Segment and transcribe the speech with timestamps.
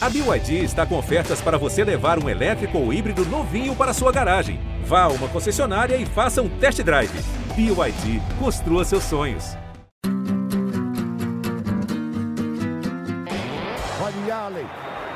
[0.00, 4.12] A BYD está com ofertas para você levar um elétrico ou híbrido novinho para sua
[4.12, 4.60] garagem.
[4.84, 7.10] Vá a uma concessionária e faça um test drive.
[7.56, 9.56] BYD, construa seus sonhos.
[14.00, 14.66] Olha Allen,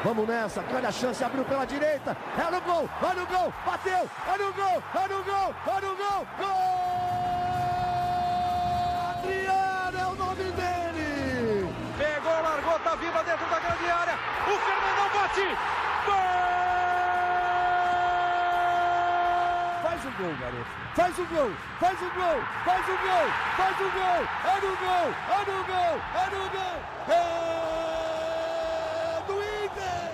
[0.03, 4.11] vamos nessa, olha a chance, abriu pela direita, é no gol, olha o gol, bateu,
[4.27, 7.52] olha o gol, olha o gol, olha o gol, gol!
[15.33, 15.49] Bate,
[16.05, 16.15] gol!
[19.83, 20.71] Faz o gol, garoto.
[20.95, 24.23] Faz o gol, faz o gol, faz o gol, faz o gol.
[24.45, 26.77] É no gol, é no gol, é no gol.
[27.09, 27.21] É
[29.27, 29.35] do
[29.65, 30.13] Inter.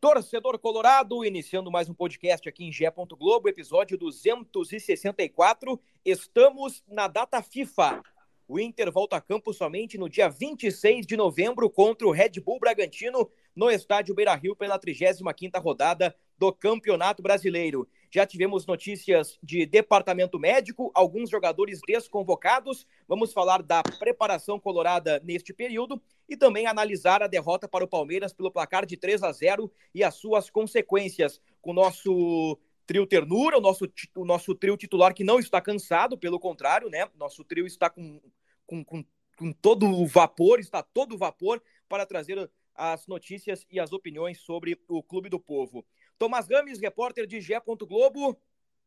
[0.00, 2.90] Torcedor Colorado, iniciando mais um podcast aqui em Gé.
[2.90, 5.80] Globo, episódio 264.
[6.04, 8.02] Estamos na data FIFA.
[8.48, 12.60] O Inter volta a campo somente no dia 26 de novembro contra o Red Bull
[12.60, 17.88] Bragantino no estádio Beira-Rio pela 35ª rodada do Campeonato Brasileiro.
[18.08, 22.86] Já tivemos notícias de departamento médico, alguns jogadores desconvocados.
[23.08, 28.32] Vamos falar da preparação colorada neste período e também analisar a derrota para o Palmeiras
[28.32, 33.58] pelo placar de 3 a 0 e as suas consequências com o nosso trio ternura,
[33.58, 37.08] o nosso, o nosso trio titular que não está cansado, pelo contrário, né?
[37.16, 38.20] Nosso trio está com,
[38.64, 39.04] com, com,
[39.36, 44.40] com todo o vapor, está todo o vapor para trazer as notícias e as opiniões
[44.40, 45.84] sobre o Clube do Povo.
[46.18, 47.60] Tomás Games, repórter de Gé.
[47.60, 48.40] Globo.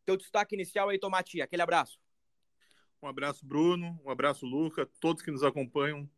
[0.05, 1.41] Teu destaque inicial aí, Tomati.
[1.41, 1.99] Aquele abraço.
[3.01, 3.99] Um abraço, Bruno.
[4.03, 4.89] Um abraço, Luca.
[4.99, 6.09] Todos que nos acompanham.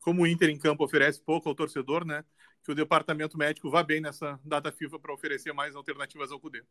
[0.00, 2.24] Como o Inter em campo oferece pouco ao torcedor, né?
[2.64, 6.62] Que o departamento médico vá bem nessa data FIFA para oferecer mais alternativas ao CUDE.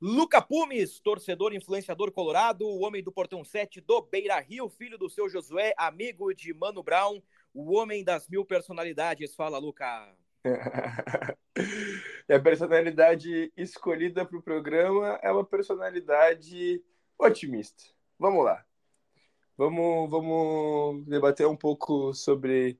[0.00, 5.08] Luca Pumes, torcedor influenciador colorado, o homem do portão 7 do Beira Rio, filho do
[5.08, 7.22] seu Josué, amigo de Mano Brown,
[7.54, 9.34] o homem das mil personalidades.
[9.34, 10.14] Fala, Luca.
[12.28, 16.84] e a personalidade escolhida para o programa é uma personalidade
[17.18, 17.82] otimista.
[18.18, 18.62] Vamos lá.
[19.56, 22.78] Vamos, vamos debater um pouco sobre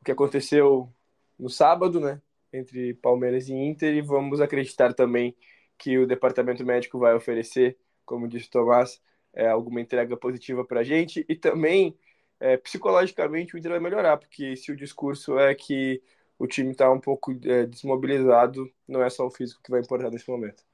[0.00, 0.90] o que aconteceu
[1.38, 2.22] no sábado, né?
[2.50, 5.36] Entre Palmeiras e Inter, e vamos acreditar também
[5.78, 9.00] que o departamento médico vai oferecer, como disse o Tomás,
[9.32, 11.24] é, alguma entrega positiva para a gente.
[11.28, 11.96] E também,
[12.40, 16.02] é, psicologicamente, o Inter vai melhorar, porque se o discurso é que
[16.38, 20.10] o time está um pouco é, desmobilizado, não é só o físico que vai importar
[20.10, 20.64] nesse momento.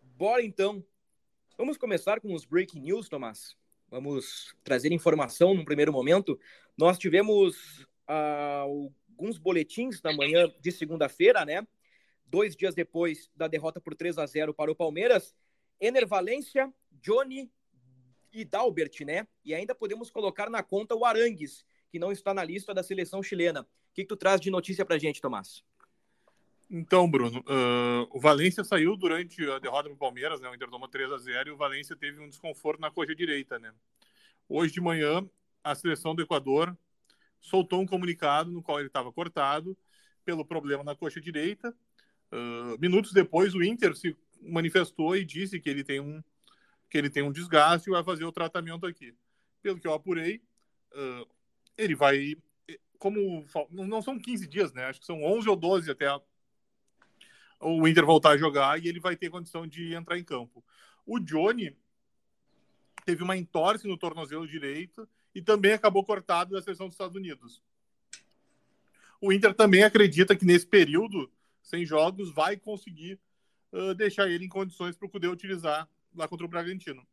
[0.00, 0.84] Bora então.
[1.58, 3.56] Vamos começar com os breaking news, Tomás.
[3.90, 6.38] Vamos trazer informação no primeiro momento.
[6.76, 11.66] Nós tivemos uh, alguns boletins na manhã de segunda-feira, né?
[12.26, 15.34] Dois dias depois da derrota por 3 a 0 para o Palmeiras.
[15.80, 17.50] Ener Valência, Johnny
[18.32, 19.26] e Dalbert, né?
[19.44, 23.22] E ainda podemos colocar na conta o Arangues, que não está na lista da seleção
[23.22, 23.62] chilena.
[23.62, 25.62] O que, que tu traz de notícia para gente, Tomás?
[26.68, 30.48] Então, Bruno, uh, o Valência saiu durante a derrota para o Palmeiras, né?
[30.50, 33.58] O Inter tomou 3 a 0 e o Valência teve um desconforto na coxa direita,
[33.58, 33.72] né?
[34.48, 35.24] Hoje de manhã,
[35.62, 36.76] a seleção do Equador
[37.40, 39.76] soltou um comunicado no qual ele estava cortado
[40.24, 41.74] pelo problema na coxa direita.
[42.36, 46.22] Uh, minutos depois, o Inter se manifestou e disse que ele tem um
[46.88, 49.12] que ele tem um desgaste e vai fazer o tratamento aqui.
[49.60, 50.40] Pelo que eu apurei,
[50.92, 51.26] uh,
[51.76, 52.36] ele vai
[52.98, 54.84] como não são 15 dias, né?
[54.84, 56.20] Acho que são 11 ou 12 até a,
[57.60, 60.64] o Inter voltar a jogar e ele vai ter condição de entrar em campo.
[61.06, 61.76] O Johnny
[63.04, 67.62] teve uma entorse no tornozelo direito e também acabou cortado da seleção dos Estados Unidos.
[69.20, 71.30] O Inter também acredita que nesse período,
[71.66, 73.18] sem jogos, vai conseguir
[73.72, 77.06] uh, deixar ele em condições para o Cudê utilizar lá contra o Bragantino.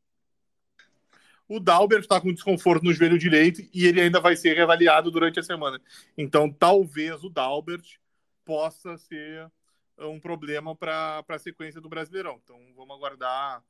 [1.48, 5.40] O Dalbert está com desconforto no joelho direito e ele ainda vai ser reavaliado durante
[5.40, 5.82] a semana.
[6.18, 8.00] Então, talvez o Dalbert
[8.46, 9.52] possa ser
[9.98, 12.40] um problema para a sequência do Brasileirão.
[12.44, 13.62] Então, vamos aguardar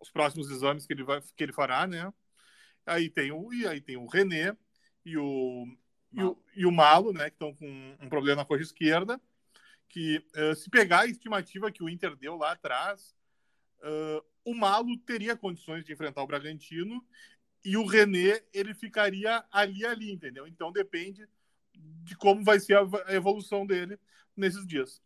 [0.00, 2.12] os próximos exames que ele, vai, que ele fará, né?
[2.86, 4.56] Aí tem o, e aí tem o René
[5.04, 5.66] e o,
[6.12, 7.28] e o, e o Malo, né?
[7.28, 9.20] Que estão com um problema na coxa esquerda.
[9.90, 13.14] Que uh, se pegar a estimativa que o Inter deu lá atrás,
[13.80, 17.04] uh, o Malo teria condições de enfrentar o Bragantino
[17.64, 20.46] e o René ele ficaria ali ali, entendeu?
[20.46, 21.28] Então depende
[21.74, 23.98] de como vai ser a evolução dele
[24.36, 25.02] nesses dias.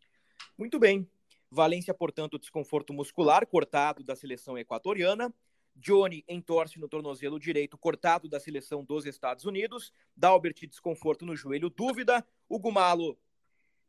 [0.57, 1.09] Muito bem.
[1.51, 5.33] Valência, portanto, desconforto muscular cortado da seleção equatoriana.
[5.75, 9.91] Johnny entorce no tornozelo direito cortado da seleção dos Estados Unidos.
[10.15, 12.25] Dalbert desconforto no joelho, dúvida.
[12.47, 13.17] O Gumalo,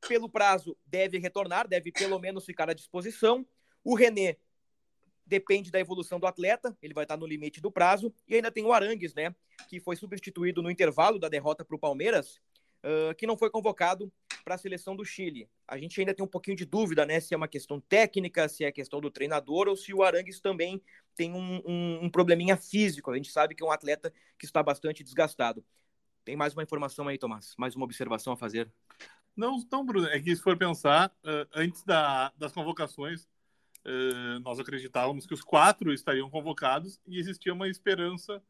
[0.06, 3.46] pelo prazo, deve retornar, deve pelo menos ficar à disposição.
[3.84, 4.36] O René
[5.24, 8.14] depende da evolução do atleta, ele vai estar no limite do prazo.
[8.28, 9.34] E ainda tem o Arangues, né?
[9.68, 12.40] Que foi substituído no intervalo da derrota para o Palmeiras
[12.86, 14.12] uh, que não foi convocado
[14.44, 15.48] para a seleção do Chile.
[15.66, 18.64] A gente ainda tem um pouquinho de dúvida, né, se é uma questão técnica, se
[18.64, 20.80] é questão do treinador ou se o Arangues também
[21.16, 23.10] tem um, um, um probleminha físico.
[23.10, 25.64] A gente sabe que é um atleta que está bastante desgastado.
[26.24, 27.54] Tem mais uma informação aí, Tomás?
[27.58, 28.70] Mais uma observação a fazer?
[29.36, 30.08] Não, não, Bruno.
[30.08, 33.24] É que se for pensar, uh, antes da, das convocações,
[33.84, 38.42] uh, nós acreditávamos que os quatro estariam convocados e existia uma esperança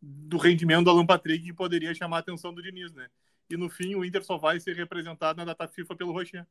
[0.00, 3.08] do rendimento do Alan Patrick que poderia chamar a atenção do Diniz, né?
[3.48, 6.46] E no fim, o Inter só vai ser representado na data FIFA pelo Rocher.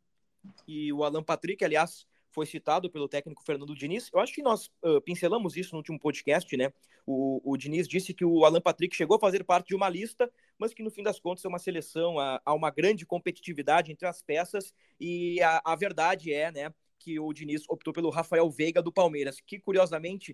[0.67, 4.09] E o Alan Patrick, aliás, foi citado pelo técnico Fernando Diniz.
[4.13, 6.71] Eu acho que nós uh, pincelamos isso no último podcast, né?
[7.05, 10.31] O, o Diniz disse que o Alan Patrick chegou a fazer parte de uma lista,
[10.57, 14.21] mas que no fim das contas é uma seleção, há, uma grande competitividade entre as
[14.21, 18.91] peças, e a, a verdade é, né, que o Diniz optou pelo Rafael Veiga do
[18.91, 20.33] Palmeiras, que curiosamente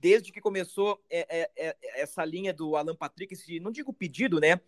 [0.00, 4.40] desde que começou é, é, é, essa linha do Alan Patrick, esse, não digo pedido,
[4.40, 4.60] né?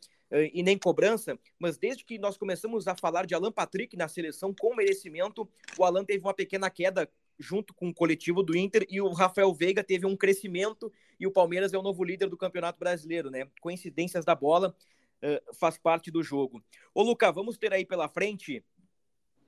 [0.55, 4.55] E nem cobrança, mas desde que nós começamos a falar de Alan Patrick na seleção
[4.58, 5.46] com merecimento,
[5.76, 7.06] o Alan teve uma pequena queda
[7.38, 10.90] junto com o coletivo do Inter e o Rafael Veiga teve um crescimento
[11.20, 13.46] e o Palmeiras é o novo líder do Campeonato Brasileiro, né?
[13.61, 14.75] Coincidências da bola
[15.23, 16.64] uh, faz parte do jogo.
[16.94, 18.64] Ô, Luca, vamos ter aí pela frente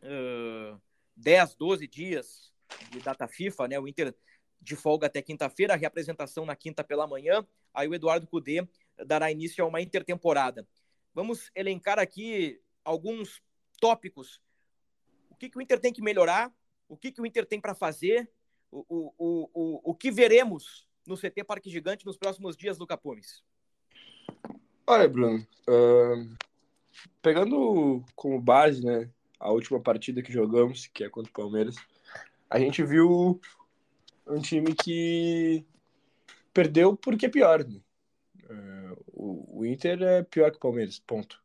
[0.02, 0.78] uh,
[1.16, 2.52] 10, 12 dias
[2.90, 3.80] de data FIFA, né?
[3.80, 4.14] O Inter
[4.60, 7.46] de folga até quinta-feira, a reapresentação na quinta pela manhã.
[7.72, 8.66] Aí o Eduardo Cudê
[9.06, 10.66] dará início a uma intertemporada.
[11.14, 13.42] Vamos elencar aqui alguns
[13.80, 14.40] tópicos.
[15.30, 16.52] O que, que o Inter tem que melhorar?
[16.88, 18.30] O que, que o Inter tem para fazer?
[18.70, 23.44] O, o, o, o, que veremos no CT Parque Gigante nos próximos dias, Luca Pumes?
[24.86, 26.36] Olha, Bruno, uh,
[27.22, 29.08] pegando como base né,
[29.38, 31.76] a última partida que jogamos, que é contra o Palmeiras,
[32.50, 33.40] a gente viu
[34.26, 35.64] um time que
[36.52, 37.64] perdeu porque é pior.
[37.64, 37.80] Né?
[38.48, 41.42] É, o, Inter é pior que o Palmeiras, ponto.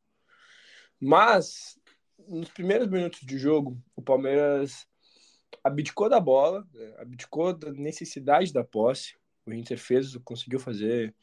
[1.00, 1.80] Mas,
[2.28, 4.88] nos primeiros minutos de jogo, o Palmeiras
[5.64, 6.94] abdicou da bola, né?
[6.98, 9.16] abdicou da necessidade da posse.
[9.46, 11.14] O Inter fez, conseguiu fazer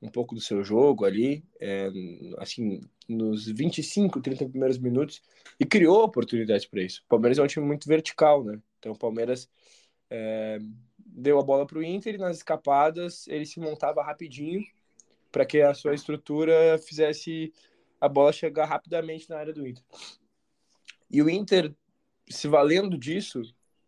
[0.00, 1.90] um pouco do seu jogo ali, é,
[2.38, 5.22] assim, nos 25, 30 primeiros minutos,
[5.58, 7.02] e criou oportunidades para isso.
[7.06, 8.60] O Palmeiras é um time muito vertical, né?
[8.78, 9.48] Então o Palmeiras
[10.10, 10.58] é,
[11.14, 14.64] deu a bola para o Inter e nas escapadas ele se montava rapidinho
[15.30, 17.52] para que a sua estrutura fizesse
[18.00, 19.82] a bola chegar rapidamente na área do Inter.
[21.10, 21.72] E o Inter,
[22.28, 23.42] se valendo disso,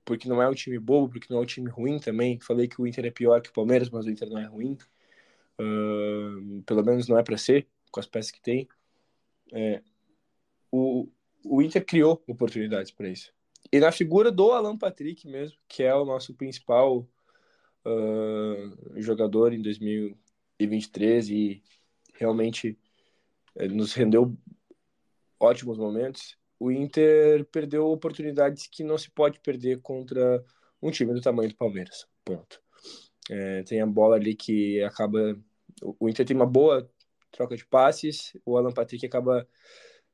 [0.05, 2.81] porque não é um time bobo, porque não é um time ruim também, falei que
[2.81, 4.79] o Inter é pior que o Palmeiras, mas o Inter não é ruim,
[5.61, 8.69] uh, pelo menos não é para ser, com as peças que tem.
[9.53, 9.83] É,
[10.71, 11.09] o,
[11.45, 13.33] o Inter criou oportunidades para isso.
[13.73, 17.07] E na figura do Alan Patrick mesmo, que é o nosso principal
[17.87, 21.63] uh, jogador em 2023 e
[22.15, 22.79] realmente
[23.55, 24.37] uh, nos rendeu
[25.39, 30.43] ótimos momentos, o Inter perdeu oportunidades que não se pode perder contra
[30.83, 32.07] um time do tamanho do Palmeiras.
[32.25, 32.61] Ponto.
[33.31, 35.37] É, tem a bola ali que acaba.
[35.83, 36.91] O Inter tem uma boa
[37.31, 39.47] troca de passes, o Alan Patrick acaba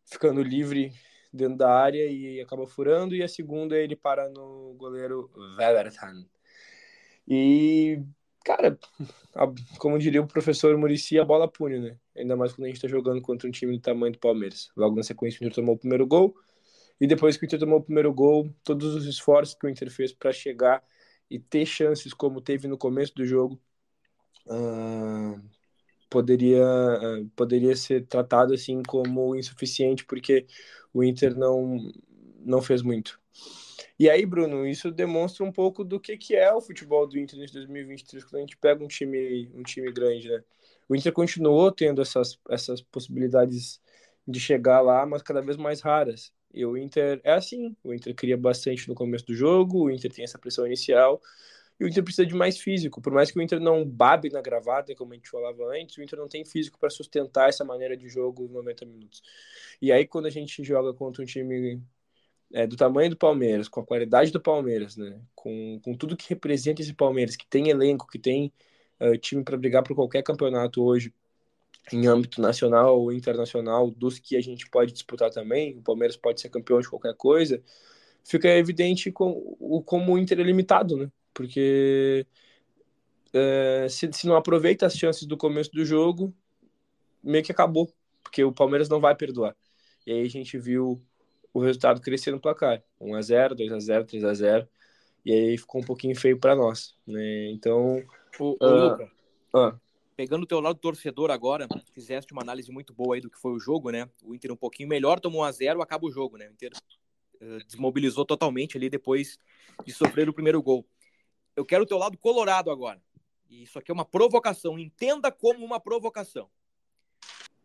[0.05, 0.93] ficando livre
[1.33, 6.27] dentro da área e acaba furando, e a segunda ele para no goleiro Webertan.
[7.27, 8.03] E,
[8.45, 8.79] cara,
[9.35, 9.47] a,
[9.79, 11.97] como diria o professor Murici, a bola pune, né?
[12.17, 14.71] Ainda mais quando a gente tá jogando contra um time do tamanho do Palmeiras.
[14.77, 16.35] Logo na sequência, o Inter tomou o primeiro gol,
[17.01, 19.91] e depois que o Inter tomou o primeiro gol, todos os esforços que o Inter
[19.91, 20.83] fez para chegar
[21.31, 23.61] e ter chances como teve no começo do jogo,
[24.47, 25.41] uh,
[26.11, 30.47] poderia, uh, poderia ser tratado assim como insuficiente, porque
[30.93, 31.79] o Inter não,
[32.45, 33.19] não fez muito.
[34.03, 37.39] E aí, Bruno, isso demonstra um pouco do que, que é o futebol do Inter
[37.39, 40.43] em 2023, quando a gente pega um time, um time grande, né?
[40.89, 43.81] O Inter continuou tendo essas, essas possibilidades
[44.27, 46.33] de chegar lá, mas cada vez mais raras.
[46.53, 50.13] E o Inter é assim, o Inter cria bastante no começo do jogo, o Inter
[50.13, 51.23] tem essa pressão inicial,
[51.79, 53.01] e o Inter precisa de mais físico.
[53.01, 56.03] Por mais que o Inter não babe na gravata, como a gente falava antes, o
[56.03, 59.23] Inter não tem físico para sustentar essa maneira de jogo 90 minutos.
[59.81, 61.81] E aí, quando a gente joga contra um time
[62.53, 65.21] é, do tamanho do Palmeiras, com a qualidade do Palmeiras, né?
[65.35, 68.53] Com, com tudo que representa esse Palmeiras, que tem elenco, que tem
[69.01, 71.13] uh, time para brigar por qualquer campeonato hoje,
[71.93, 76.41] em âmbito nacional ou internacional, dos que a gente pode disputar também, o Palmeiras pode
[76.41, 77.63] ser campeão de qualquer coisa,
[78.25, 81.11] fica evidente com, o, como o Inter é limitado, né?
[81.35, 82.27] Porque
[83.35, 86.35] uh, se, se não aproveita as chances do começo do jogo,
[87.23, 87.93] meio que acabou,
[88.23, 89.57] porque o Palmeiras não vai perdoar.
[90.07, 91.03] E aí a gente viu
[91.53, 92.83] o resultado crescer no placar.
[93.01, 94.69] 1x0, 2x0, 3x0.
[95.25, 96.97] E aí ficou um pouquinho feio para nós.
[97.07, 97.51] Né?
[97.51, 98.03] Então.
[98.39, 99.11] O, o uh, Luca,
[99.55, 99.81] uh,
[100.17, 103.53] pegando o teu lado torcedor agora, fizeste uma análise muito boa aí do que foi
[103.53, 104.09] o jogo, né?
[104.23, 106.49] O Inter um pouquinho melhor, tomou 1 a 0 acaba o jogo, né?
[106.49, 106.73] O Inter
[107.41, 109.39] uh, desmobilizou totalmente ali depois
[109.85, 110.87] de sofrer o primeiro gol.
[111.55, 113.01] Eu quero o teu lado colorado agora.
[113.49, 116.49] E isso aqui é uma provocação, entenda como uma provocação.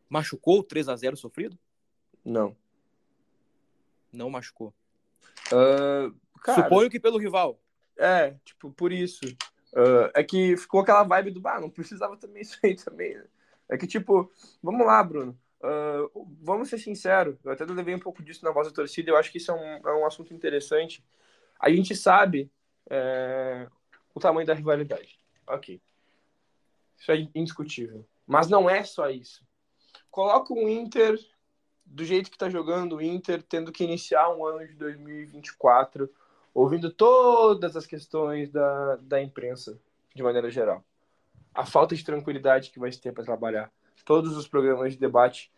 [0.10, 1.58] Machucou o 3 a 0 sofrido?
[2.24, 2.56] Não.
[4.12, 4.74] Não machucou.
[5.48, 7.60] Uh, cara, Suponho que pelo rival.
[7.98, 9.26] É, tipo, por isso.
[9.74, 13.26] Uh, é que ficou aquela vibe do, ah, não precisava também isso aí também, né?
[13.70, 14.32] É que, tipo,
[14.64, 15.38] vamos lá, Bruno.
[15.60, 19.18] Uh, vamos ser sinceros, eu até levei um pouco disso na voz da torcida, eu
[19.18, 21.04] acho que isso é um, é um assunto interessante.
[21.60, 22.52] A gente sabe
[22.90, 23.68] é,
[24.14, 25.20] o tamanho da rivalidade.
[25.48, 25.82] Ok.
[26.98, 28.08] Isso é indiscutível.
[28.26, 29.46] Mas não é só isso.
[30.12, 31.18] Coloca o Inter
[31.88, 36.10] do jeito que tá jogando o Inter, tendo que iniciar um ano de 2024
[36.54, 39.80] ouvindo todas as questões da, da imprensa,
[40.16, 40.84] de maneira geral.
[41.54, 43.72] A falta de tranquilidade que vai ter para trabalhar.
[44.04, 45.52] Todos os programas de debate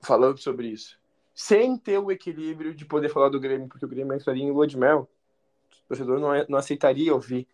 [0.00, 0.98] falando sobre isso.
[1.32, 4.66] Sem ter o equilíbrio de poder falar do Grêmio, porque o Grêmio entraria em lua
[4.66, 5.08] de mel.
[5.84, 7.46] O torcedor não, é, não aceitaria ouvir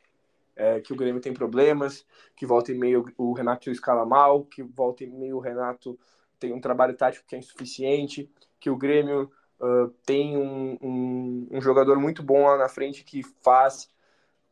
[0.56, 4.62] é, que o Grêmio tem problemas, que volta e meio o Renato escala mal, que
[4.62, 5.98] volta e meio o Renato
[6.40, 8.28] tem um trabalho tático que é insuficiente,
[8.58, 9.30] que o Grêmio
[9.60, 13.88] uh, tem um, um, um, jogador muito bom lá na frente que faz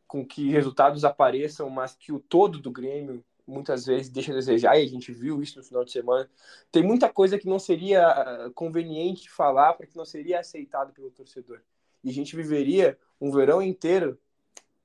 [0.07, 4.77] com que resultados apareçam, mas que o todo do Grêmio muitas vezes deixa a desejar,
[4.77, 6.29] e a gente viu isso no final de semana.
[6.71, 11.59] Tem muita coisa que não seria conveniente falar, porque não seria aceitado pelo torcedor.
[12.03, 14.19] E a gente viveria um verão inteiro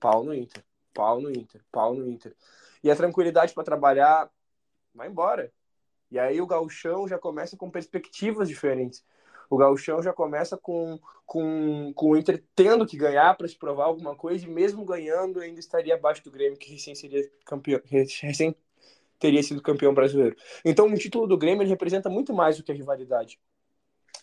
[0.00, 2.34] pau no Inter, pau no Inter, pau no Inter.
[2.82, 4.30] E a tranquilidade para trabalhar
[4.94, 5.52] vai embora.
[6.10, 9.04] E aí o gauchão já começa com perspectivas diferentes.
[9.50, 13.84] O gauchão já começa com, com, com o Inter tendo que ganhar para se provar
[13.84, 18.54] alguma coisa, e mesmo ganhando ainda estaria abaixo do Grêmio, que recém seria campeão, recém
[19.18, 20.36] teria sido campeão brasileiro.
[20.64, 23.38] Então o título do Grêmio ele representa muito mais do que a rivalidade.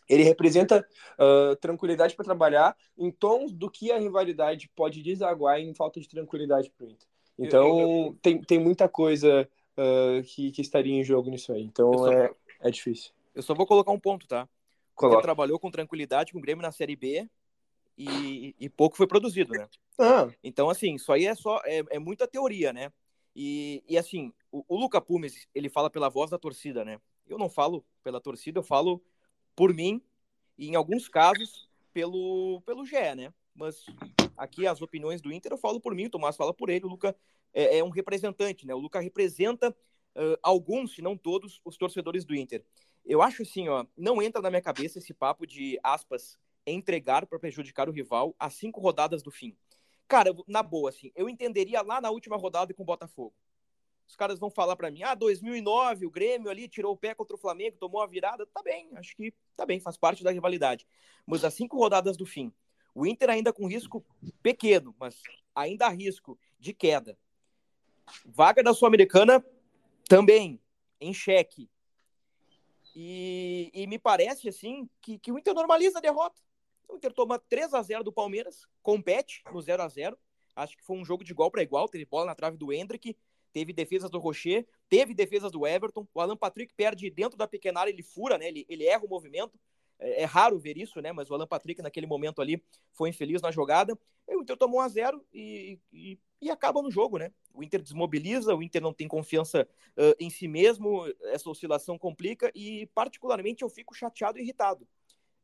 [0.10, 5.74] Ele representa uh, tranquilidade para trabalhar em tons do que a rivalidade pode desaguar em
[5.74, 7.08] falta de tranquilidade para o Inter.
[7.40, 8.18] Então eu, eu...
[8.22, 9.48] Tem, tem muita coisa
[9.82, 11.64] uh, que, que estaria em jogo nisso aí.
[11.64, 12.12] Então só...
[12.12, 13.12] é, é difícil.
[13.34, 14.48] Eu só vou colocar um ponto, tá?
[14.96, 15.22] Coloca.
[15.22, 17.28] trabalhou com tranquilidade com o Grêmio na Série B
[17.98, 19.68] e, e pouco foi produzido, né?
[19.98, 20.30] Ah.
[20.44, 22.92] Então, assim, isso aí é só é, é muita teoria, né?
[23.36, 27.00] E, e assim, o, o Luca Pumes, ele fala pela voz da torcida, né?
[27.28, 29.02] Eu não falo pela torcida, eu falo
[29.56, 30.02] por mim
[30.58, 33.34] e, em alguns casos, pelo, pelo GE, né?
[33.54, 33.86] Mas
[34.38, 36.90] aqui as opiniões do Inter eu falo por mim, o Tomás fala por ele, o
[36.90, 37.16] Luca
[37.54, 38.74] é, é um representante, né?
[38.74, 42.64] O Luca representa uh, alguns, se não todos, os torcedores do Inter.
[43.06, 47.40] Eu acho assim, ó, não entra na minha cabeça esse papo de aspas entregar para
[47.40, 49.56] prejudicar o rival a cinco rodadas do fim.
[50.08, 53.34] Cara, na boa, assim, eu entenderia lá na última rodada com o Botafogo.
[54.08, 57.34] Os caras vão falar para mim, ah, 2009, o Grêmio ali tirou o pé contra
[57.34, 58.46] o Flamengo, tomou a virada.
[58.46, 60.86] Tá bem, acho que tá bem, faz parte da rivalidade.
[61.26, 62.54] Mas as cinco rodadas do fim,
[62.94, 64.06] o Inter ainda com risco
[64.42, 65.22] pequeno, mas
[65.56, 67.18] ainda há risco de queda.
[68.26, 69.44] Vaga da Sul-Americana
[70.08, 70.60] também
[71.00, 71.70] em xeque.
[72.96, 76.42] E, e me parece, assim, que, que o Inter normaliza a derrota.
[76.90, 80.18] O Inter toma 3 a 0 do Palmeiras, compete no 0 a 0
[80.54, 81.88] Acho que foi um jogo de igual para igual.
[81.88, 83.16] Teve bola na trave do Hendrick,
[83.54, 86.06] teve defesas do Rocher, teve defesas do Everton.
[86.14, 88.48] O Alan Patrick perde dentro da pequena ele fura, né?
[88.48, 89.58] Ele, ele erra o movimento.
[90.02, 91.14] É, é, raro ver isso, né?
[91.14, 93.98] Mas o Alan Patrick, naquele momento ali, foi infeliz na jogada.
[94.28, 97.32] E o Inter tomou 1 a 0 e, e, e acaba no jogo, né?
[97.54, 99.68] O Inter desmobiliza, o Inter não tem confiança
[99.98, 104.88] uh, em si mesmo, essa oscilação complica e, particularmente, eu fico chateado e irritado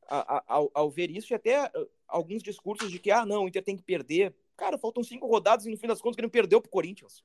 [0.07, 1.69] ao, ao, ver isso e até
[2.07, 4.33] alguns discursos de que, ah, não, o Inter tem que perder.
[4.55, 7.23] Cara, faltam cinco rodadas e no fim das contas o Grêmio perdeu pro Corinthians.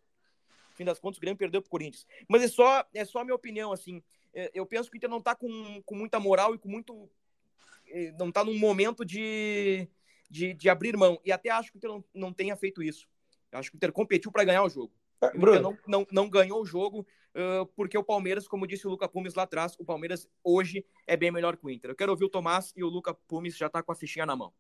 [0.71, 2.07] No fim das contas o Grêmio perdeu pro Corinthians.
[2.29, 4.03] Mas é só, é só a minha opinião, assim.
[4.35, 7.09] É, eu penso que o Inter não tá com, com muita moral e com muito.
[8.19, 9.89] Não tá num momento de,
[10.31, 11.21] de, de abrir mão.
[11.25, 13.07] E até acho que o Inter não, não tenha feito isso.
[13.51, 14.93] Eu acho que o Inter competiu para ganhar o jogo.
[15.21, 18.87] É, o Inter não, não, não ganhou o jogo uh, porque o Palmeiras, como disse
[18.87, 21.91] o Luca Pumes lá atrás, o Palmeiras hoje é bem melhor que o Inter.
[21.91, 24.35] Eu quero ouvir o Tomás e o Luca Pumes já está com a fichinha na
[24.35, 24.53] mão.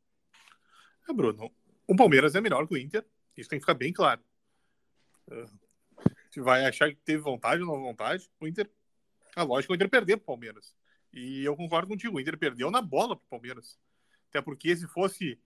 [1.09, 1.51] É, Bruno,
[1.87, 3.05] o Palmeiras é melhor que o Inter.
[3.37, 4.23] Isso tem que ficar bem claro.
[5.27, 8.71] Uh, vai achar que teve vontade ou não vontade, o Inter.
[9.35, 10.75] É lógico que o Inter perdeu pro Palmeiras.
[11.12, 13.78] E eu concordo contigo, o Inter perdeu na bola pro Palmeiras.
[14.31, 15.38] Até porque se fosse,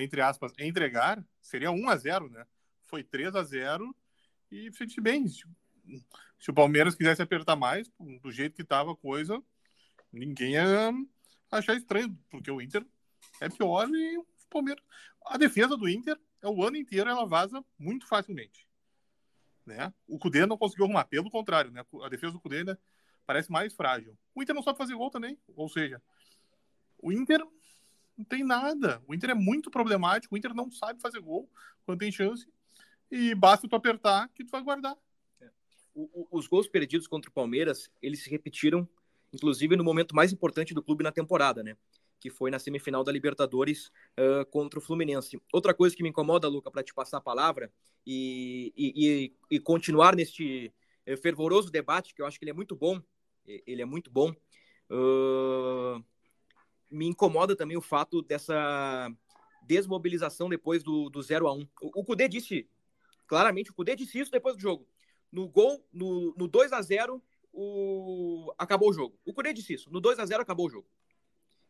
[0.00, 2.46] entre aspas, entregar, seria 1 a 0 né?
[2.92, 3.94] foi 3 a 0
[4.50, 5.26] e sente bem.
[5.26, 7.90] Se, o Palmeiras quisesse apertar mais,
[8.20, 9.42] do jeito que estava a coisa,
[10.12, 10.92] ninguém ia
[11.50, 12.84] achar estranho, porque o Inter
[13.40, 14.84] é pior e o Palmeiras.
[15.24, 18.66] A defesa do Inter é o ano inteiro ela vaza muito facilmente.
[19.64, 19.92] Né?
[20.06, 21.82] O Cudê não conseguiu arrumar, pelo contrário, né?
[22.02, 22.78] a defesa do Cudê ainda
[23.26, 24.16] parece mais frágil.
[24.34, 26.00] O Inter não sabe fazer gol também, ou seja,
[26.98, 27.44] o Inter
[28.16, 29.02] não tem nada.
[29.06, 31.50] O Inter é muito problemático, o Inter não sabe fazer gol
[31.84, 32.46] quando tem chance
[33.10, 34.96] e basta tu apertar que tu vai guardar.
[35.40, 35.50] É.
[35.94, 38.88] O, o, os gols perdidos contra o Palmeiras, eles se repetiram,
[39.32, 41.76] inclusive no momento mais importante do clube na temporada, né?
[42.18, 43.88] Que foi na semifinal da Libertadores
[44.18, 45.38] uh, contra o Fluminense.
[45.52, 47.70] Outra coisa que me incomoda, Luca, para te passar a palavra
[48.06, 50.72] e, e, e, continuar neste
[51.06, 53.00] eh, fervoroso debate, que eu acho que ele é muito bom,
[53.44, 54.34] ele é muito bom.
[54.90, 56.04] Uh,
[56.90, 59.10] me incomoda também o fato dessa
[59.62, 62.68] desmobilização depois do, do 0 a 1 O, o Cudê disse
[63.26, 64.86] Claramente, o Cudê disse isso depois do jogo.
[65.30, 68.52] No gol, no, no 2 a 0 o...
[68.58, 69.18] acabou o jogo.
[69.24, 69.90] O Cudê disse isso.
[69.90, 70.86] No 2 a 0 acabou o jogo.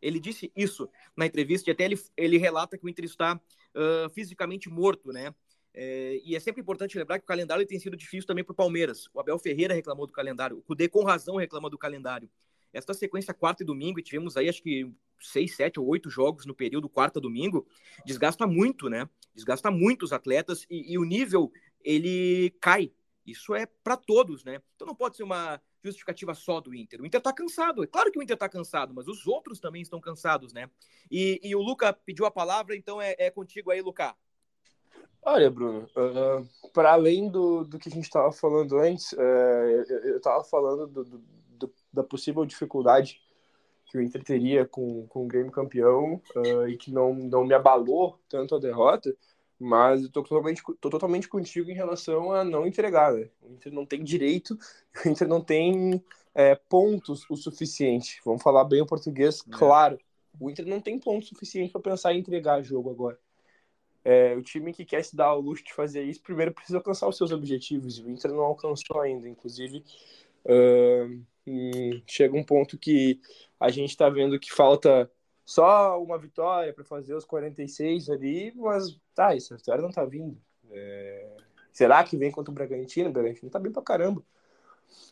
[0.01, 4.11] Ele disse isso na entrevista e até ele, ele relata que o Inter está uh,
[4.11, 5.33] fisicamente morto, né?
[5.75, 8.57] É, e é sempre importante lembrar que o calendário tem sido difícil também para o
[8.57, 9.09] Palmeiras.
[9.14, 10.59] O Abel Ferreira reclamou do calendário.
[10.59, 12.29] O Cudê, com razão, reclama do calendário.
[12.73, 16.47] Esta sequência quarta e domingo, e tivemos aí acho que seis, sete ou oito jogos
[16.47, 17.67] no período quarta domingo,
[18.05, 19.09] desgasta muito, né?
[19.35, 21.52] Desgasta muito os atletas e, e o nível
[21.83, 22.93] ele cai.
[23.26, 24.61] Isso é para todos, né?
[24.75, 27.00] Então não pode ser uma justificativa só do Inter.
[27.00, 27.83] O Inter tá cansado.
[27.83, 30.69] É claro que o Inter tá cansado, mas os outros também estão cansados, né?
[31.11, 34.17] E, e o Luca pediu a palavra, então é, é contigo aí, Luca.
[35.25, 39.17] Olha, Bruno, uh, ah, para além do, do que a gente estava falando antes, uh,
[40.05, 43.21] eu estava falando do, do, da possível dificuldade
[43.87, 47.55] que o Inter teria com, com o Grêmio campeão uh, e que não, não me
[47.55, 49.14] abalou tanto a derrota,
[49.61, 53.12] mas eu tô totalmente, tô totalmente contigo em relação a não entregar.
[53.12, 53.29] Né?
[53.43, 54.59] O Inter não tem direito,
[55.05, 56.02] o Inter não tem
[56.35, 58.21] é, pontos o suficiente.
[58.25, 59.57] Vamos falar bem o português, é.
[59.57, 59.99] claro.
[60.41, 63.19] O Inter não tem pontos suficiente para pensar em entregar jogo agora.
[64.04, 67.09] É, o time que quer se dar ao luxo de fazer isso, primeiro precisa alcançar
[67.09, 69.28] os seus objetivos, e o Inter não alcançou ainda.
[69.28, 69.85] Inclusive,
[70.44, 73.21] uh, chega um ponto que
[73.59, 75.11] a gente está vendo que falta
[75.44, 80.40] só uma vitória para fazer os 46 ali, mas tá, essa vitória não tá vindo.
[80.70, 81.37] É...
[81.72, 83.09] Será que vem contra o Bragantino?
[83.09, 84.22] O Bragantino tá bem pra caramba.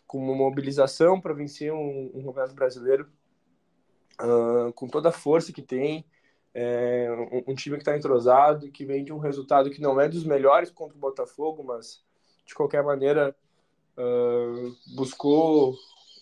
[0.07, 3.09] Com uma mobilização para vencer um, um brasileiro,
[4.21, 6.05] uh, com toda a força que tem,
[6.55, 10.09] é, um, um, time que está entrosado, que vem de um resultado que não é
[10.09, 12.03] dos melhores contra o Botafogo, mas
[12.45, 13.35] de qualquer maneira
[13.97, 15.77] uh, buscou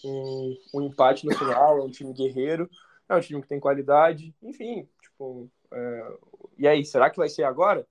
[0.04, 2.68] um, um, empate no final, é um time guerreiro,
[3.08, 6.18] é um time que tem qualidade, enfim, tipo, é,
[6.58, 7.86] e aí, será que vai ser agora?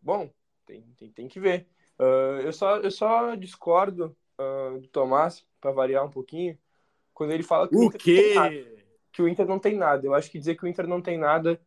[0.00, 0.30] Bom,
[0.66, 1.66] tem, tem, tem que ver.
[1.98, 6.58] Uh, eu, só, eu só discordo uh, do Tomás, para variar um pouquinho,
[7.12, 8.34] quando ele fala que o, o quê?
[9.14, 10.04] Que o Inter não tem nada.
[10.04, 11.58] Eu acho que dizer que o Inter não tem nada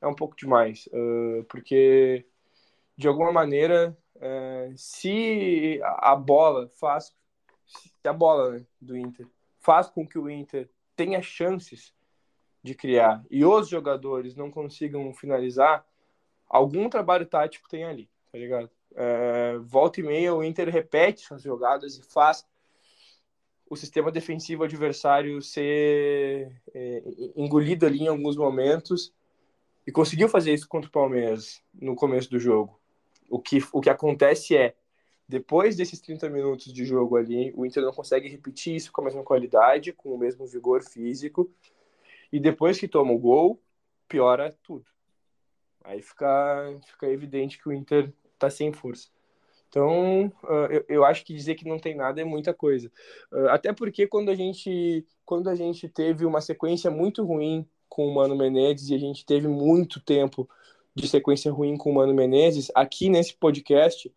[0.00, 2.26] é um pouco demais, uh, porque
[2.96, 7.14] de alguma maneira, uh, se a bola faz,
[7.66, 9.26] se a bola né, do Inter
[9.60, 11.94] faz com que o Inter tenha chances
[12.62, 15.86] de criar e os jogadores não consigam finalizar,
[16.48, 18.70] algum trabalho tático tem ali, tá ligado?
[18.92, 22.46] Uh, volta e meia o Inter repete essas jogadas e faz
[23.68, 27.02] o sistema defensivo adversário ser é,
[27.36, 29.12] engolido ali em alguns momentos
[29.86, 32.78] e conseguiu fazer isso contra o Palmeiras no começo do jogo.
[33.28, 34.74] O que, o que acontece é,
[35.28, 39.04] depois desses 30 minutos de jogo ali, o Inter não consegue repetir isso com a
[39.04, 41.50] mesma qualidade, com o mesmo vigor físico,
[42.32, 43.60] e depois que toma o gol,
[44.06, 44.84] piora tudo.
[45.82, 49.08] Aí fica, fica evidente que o Inter está sem força.
[49.74, 52.92] Então, uh, eu, acho que dizer que não tem nada é muita coisa.
[53.32, 58.06] Uh, até porque quando a gente quando a gente teve uma sequência muito ruim com
[58.06, 60.48] o Mano Menezes e a gente teve muito tempo
[60.94, 64.14] de sequência ruim com o Mano Menezes, aqui nesse podcast,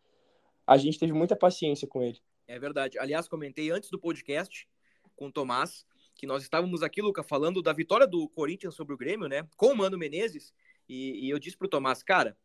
[0.68, 2.22] a gente teve muita paciência com ele.
[2.48, 3.00] É verdade.
[3.00, 4.70] Aliás, comentei antes do podcast
[5.16, 8.98] com o Tomás que nós estávamos aqui, Luca, falando da vitória do Corinthians sobre o
[8.98, 9.48] Grêmio, né?
[9.58, 10.54] Com o Mano Menezes.
[10.88, 12.38] E, e eu disse pro Tomás, cara,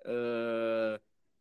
[0.00, 0.98] uh,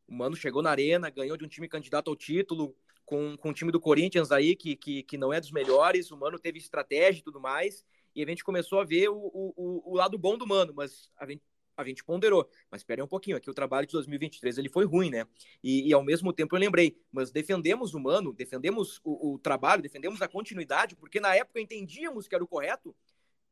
[0.08, 3.54] o Mano chegou na arena, ganhou de um time candidato ao título, com, com o
[3.54, 6.12] time do Corinthians aí, que, que, que não é dos melhores.
[6.12, 7.86] O Mano teve estratégia e tudo mais.
[8.16, 11.26] E a gente começou a ver o, o, o lado bom do Mano, mas a
[11.26, 11.44] gente,
[11.78, 12.50] a gente ponderou.
[12.72, 15.26] Mas espere um pouquinho, aqui o trabalho de 2023 ele foi ruim, né?
[15.64, 19.82] E, e ao mesmo tempo eu lembrei, mas defendemos o Mano, defendemos o, o trabalho,
[19.82, 22.96] defendemos a continuidade, porque na época entendíamos que era o correto,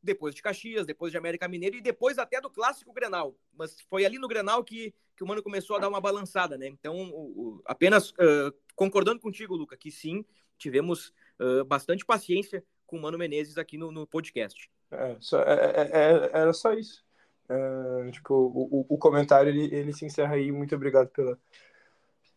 [0.05, 3.35] depois de Caxias, depois de América Mineiro e depois até do clássico Grenal.
[3.53, 6.67] Mas foi ali no Grenal que, que o Mano começou a dar uma balançada, né?
[6.67, 10.23] Então, o, o, apenas uh, concordando contigo, Luca, que sim,
[10.57, 14.69] tivemos uh, bastante paciência com o Mano Menezes aqui no, no podcast.
[14.91, 17.03] É, só, é, é, é era só isso.
[17.49, 20.51] É, tipo, o, o comentário ele, ele se encerra aí.
[20.51, 21.37] Muito obrigado pela,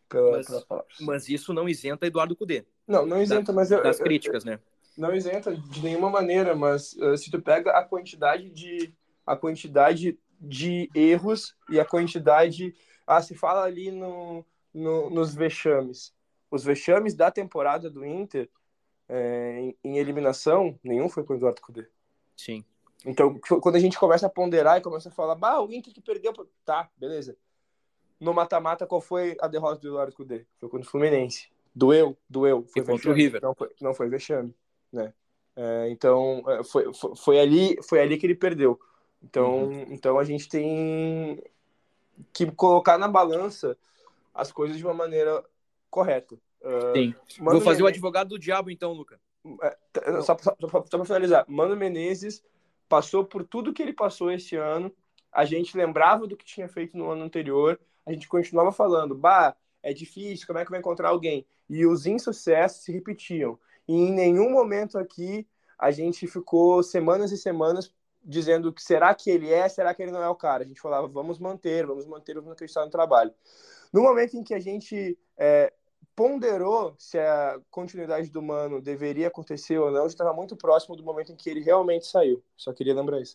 [0.07, 0.97] pela, Mas- pelas palavras.
[0.99, 4.59] Mas isso não isenta Eduardo Cudê Não, não isenta, mas eu, das eu- críticas, né?
[4.99, 8.93] Não isenta de nenhuma maneira, mas uh, se tu pega a quantidade de
[9.25, 12.73] a quantidade de erros e a quantidade
[13.05, 16.13] ah se fala ali no, no- nos vexames,
[16.49, 18.49] os vexames da temporada do Inter
[19.07, 21.87] é, em, em eliminação nenhum foi com o Eduardo Cudê.
[22.35, 22.63] Sim.
[23.05, 26.01] Então quando a gente começa a ponderar e começa a falar, bah, o Inter que
[26.01, 27.37] perdeu, pro-" tá, beleza.
[28.19, 30.45] No mata-mata qual foi a derrota do Eduardo Cudê?
[30.59, 31.47] Foi contra o Fluminense.
[31.73, 32.65] Doeu, doeu.
[32.73, 33.41] Foi E contra o River.
[33.41, 34.53] Não foi, não foi vexame,
[34.91, 35.13] né?
[35.55, 38.79] É, então, é, foi, foi, foi ali, foi ali que ele perdeu.
[39.21, 39.85] Então, Uhum.
[39.89, 41.41] então a gente tem
[42.33, 43.77] que colocar na balança
[44.33, 45.43] as coisas de uma maneira
[45.89, 46.37] correta.
[46.63, 47.13] Ah, Sim.
[47.39, 49.19] Mano Vou fazer o Menezes- advogado do diabo, então, Luca.
[49.61, 52.43] é, t- Só, só, só, pra finalizar, Mano Menezes
[52.87, 54.91] passou por tudo que ele passou esse ano.
[55.31, 57.79] A gente lembrava do que tinha feito no ano anterior.
[58.05, 61.45] A gente continuava falando, bah, é difícil, como é que vai encontrar alguém?
[61.69, 63.59] E os insucessos se repetiam.
[63.89, 67.91] E em nenhum momento aqui a gente ficou semanas e semanas
[68.23, 70.63] dizendo que será que ele é, será que ele não é o cara.
[70.63, 73.33] A gente falava, vamos manter, vamos manter, vamos acreditar no trabalho.
[73.91, 75.73] No momento em que a gente é,
[76.15, 81.31] ponderou se a continuidade do Mano deveria acontecer ou não, estava muito próximo do momento
[81.31, 82.43] em que ele realmente saiu.
[82.55, 83.33] Só queria lembrar isso.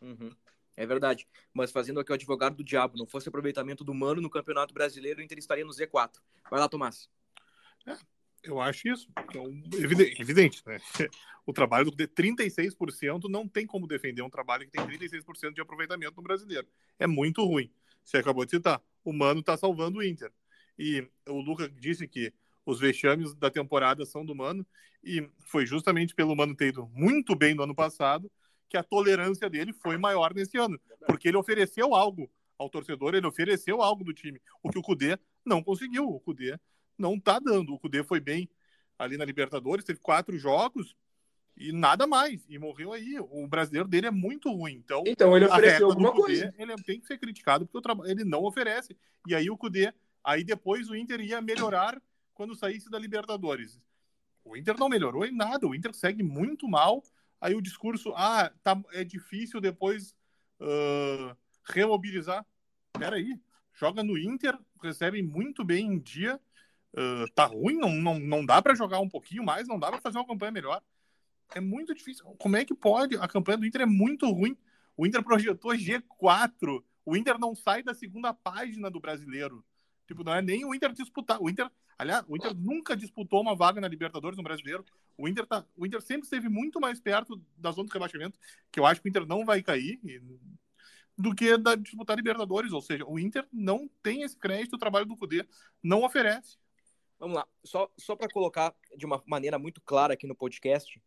[0.00, 0.30] Uhum.
[0.76, 1.26] É verdade.
[1.52, 5.18] Mas fazendo aqui o advogado do diabo, não fosse aproveitamento do Mano no Campeonato Brasileiro,
[5.18, 6.20] o Inter estaria no Z4.
[6.48, 7.10] Vai lá, Tomás.
[8.42, 9.08] Eu acho isso.
[9.28, 10.78] Então, evidente, evidente, né?
[11.46, 16.14] O trabalho do 36% não tem como defender um trabalho que tem 36% de aproveitamento
[16.16, 16.68] no brasileiro.
[16.96, 17.72] É muito ruim.
[18.04, 18.80] Você acabou de citar.
[19.02, 20.30] O Mano está salvando o Inter.
[20.78, 22.32] E o Luca disse que
[22.64, 24.64] os vexames da temporada são do Mano.
[25.02, 28.30] E foi justamente pelo Mano ter ido muito bem no ano passado
[28.68, 30.78] que a tolerância dele foi maior nesse ano.
[31.06, 34.40] Porque ele ofereceu algo ao torcedor, ele ofereceu algo do time.
[34.62, 36.06] O que o Cudê não conseguiu.
[36.08, 36.58] O Cudê
[37.00, 37.72] não tá dando.
[37.74, 38.48] O Cudê foi bem
[38.98, 40.94] ali na Libertadores, teve quatro jogos
[41.56, 42.44] e nada mais.
[42.48, 43.18] E morreu aí.
[43.18, 44.74] O brasileiro dele é muito ruim.
[44.74, 46.54] Então, Então ele ofereceu alguma Cudê, coisa.
[46.58, 48.96] ele tem que ser criticado porque o traba- ele não oferece.
[49.26, 52.00] E aí o Cudê, aí depois o Inter ia melhorar
[52.34, 53.80] quando saísse da Libertadores.
[54.44, 55.66] O Inter não melhorou em nada.
[55.66, 57.02] O Inter segue muito mal.
[57.40, 60.14] Aí o discurso, ah, tá, é difícil depois
[60.60, 62.44] ah, remobilizar.
[62.92, 63.38] Peraí,
[63.74, 66.40] joga no Inter, recebe muito bem em dia.
[66.96, 70.00] Ah, tá ruim, não, não, não dá para jogar um pouquinho mais, não dá para
[70.00, 70.82] fazer uma campanha melhor.
[71.54, 72.24] É muito difícil.
[72.38, 73.16] Como é que pode?
[73.16, 74.56] A campanha do Inter é muito ruim.
[74.96, 76.84] O Inter projetou G4.
[77.04, 79.64] O Inter não sai da segunda página do brasileiro.
[80.06, 81.40] Tipo, não é nem o Inter disputar.
[81.40, 84.84] O Inter, aliás, o Inter nunca disputou uma vaga na Libertadores no brasileiro.
[85.16, 88.38] O Inter, tá, o Inter sempre esteve muito mais perto da zona do rebaixamento,
[88.70, 90.20] que eu acho que o Inter não vai cair, e-
[91.16, 92.72] do que da disputar Libertadores.
[92.72, 95.46] Ou seja, o Inter não tem esse crédito, o trabalho do Cudê
[95.82, 96.56] não oferece.
[97.20, 97.46] Vamos lá.
[97.62, 100.98] Só, só para colocar de uma maneira muito clara aqui no podcast,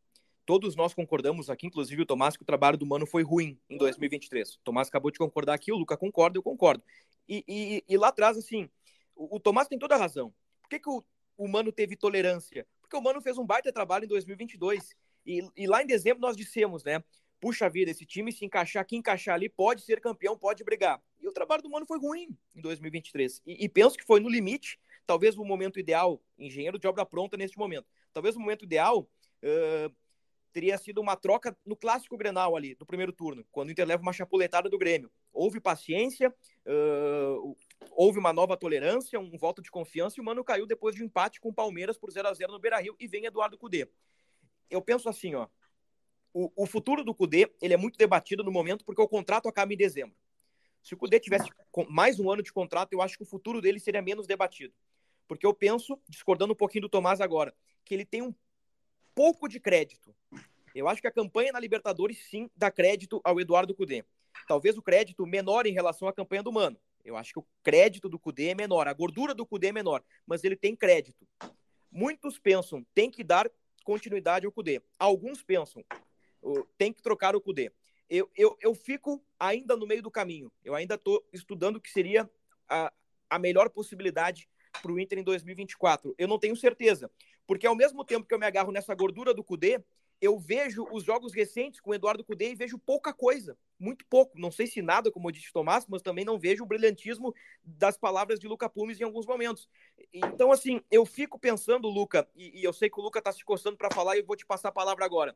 [0.46, 3.78] todos nós concordamos aqui, inclusive o Tomás, que o trabalho do Mano foi ruim em
[3.78, 4.56] 2023.
[4.56, 6.84] O Tomás acabou de concordar aqui, o Luca concorda, eu concordo.
[7.28, 8.70] E, e- e lá atrás, assim,
[9.16, 10.32] o, o Tomás tem toda a razão.
[10.62, 11.04] Por que, que o,
[11.36, 12.68] o Mano teve tolerância?
[12.80, 14.90] Porque o Mano fez um baita trabalho em 2022.
[15.26, 17.04] E, e lá em dezembro nós dissemos, né?
[17.40, 21.02] Puxa vida, esse time se encaixar aqui, encaixar ali, pode ser campeão, pode brigar.
[21.20, 23.42] E o trabalho do Mano foi ruim em 2023.
[23.48, 27.38] E, e penso que foi no limite, talvez o momento ideal, engenheiro de obra pronta
[27.38, 29.96] neste momento, talvez o momento ideal uh,
[30.54, 34.04] teria sido uma troca no clássico Grenal ali, do primeiro turno, quando o Inter leva
[34.04, 35.12] uma chapuletada do Grêmio.
[35.34, 36.34] Houve paciência,
[36.66, 37.58] uh,
[37.92, 41.08] houve uma nova tolerância, um voto de confiança, e o Mano caiu depois de um
[41.08, 43.90] empate com o Palmeiras por 0 a 0 no Beira-Rio, e vem Eduardo Cudê.
[44.70, 45.48] Eu penso assim, ó,
[46.34, 49.74] o, o futuro do Cudê, ele é muito debatido no momento, porque o contrato acaba
[49.74, 50.16] em dezembro.
[50.84, 51.50] Se o Cudê tivesse
[51.90, 54.74] mais um ano de contrato, eu acho que o futuro dele seria menos debatido.
[55.34, 58.34] Porque eu penso, discordando um pouquinho do Tomás agora, que ele tem um
[59.16, 60.16] pouco de crédito.
[60.74, 64.04] Eu acho que a campanha na Libertadores sim dá crédito ao Eduardo Cudê.
[64.48, 66.78] Talvez o crédito menor em relação à campanha do Mano.
[67.04, 70.04] Eu acho que o crédito do Cudê é menor, a gordura do Cudê é menor,
[70.26, 71.28] mas ele tem crédito.
[71.92, 73.50] Muitos pensam, tem que dar
[73.84, 74.82] continuidade ao Cudê.
[74.98, 75.84] Alguns pensam,
[76.78, 77.72] tem que trocar o Cudê.
[78.10, 80.52] Eu, eu, eu fico ainda no meio do caminho.
[80.64, 82.30] Eu ainda estou estudando o que seria
[82.70, 82.92] a,
[83.30, 84.48] a melhor possibilidade
[84.82, 86.14] para o Inter em 2024.
[86.18, 87.10] Eu não tenho certeza,
[87.46, 89.84] porque ao mesmo tempo que eu me agarro nessa gordura do Cudê,
[90.24, 94.40] eu vejo os jogos recentes com o Eduardo Cudê e vejo pouca coisa, muito pouco.
[94.40, 98.40] Não sei se nada, como disse Tomás, mas também não vejo o brilhantismo das palavras
[98.40, 99.68] de Luca Pumes em alguns momentos.
[100.14, 103.44] Então, assim, eu fico pensando, Luca, e, e eu sei que o Luca está se
[103.44, 105.36] coçando para falar e eu vou te passar a palavra agora.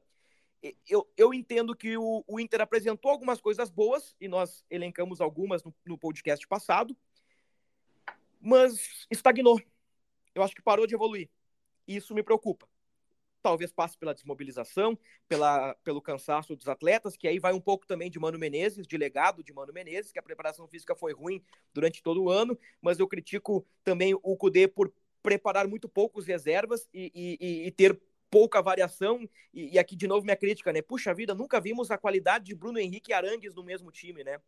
[0.87, 5.63] Eu, eu entendo que o, o, Inter apresentou algumas coisas boas, e nós elencamos algumas
[5.63, 6.97] no, no podcast passado,
[8.47, 9.61] mas estagnou.
[10.33, 11.29] Eu acho que parou de evoluir.
[11.85, 12.65] Isso me preocupa.
[13.41, 18.09] Talvez passe pela desmobilização, pela, pelo cansaço dos atletas, que aí vai um pouco também
[18.09, 22.01] de Mano Menezes, de legado de Mano Menezes, que a preparação física foi ruim durante
[22.01, 27.11] todo o ano, mas eu critico também o Cudê por preparar muito poucos reservas e,
[27.13, 27.99] e, e ter
[28.31, 29.29] pouca variação.
[29.53, 30.81] E, e, aqui de novo minha crítica, né?
[30.81, 34.39] Puxa vida, nunca vimos a qualidade de Bruno Henrique e Arangues no mesmo time, né?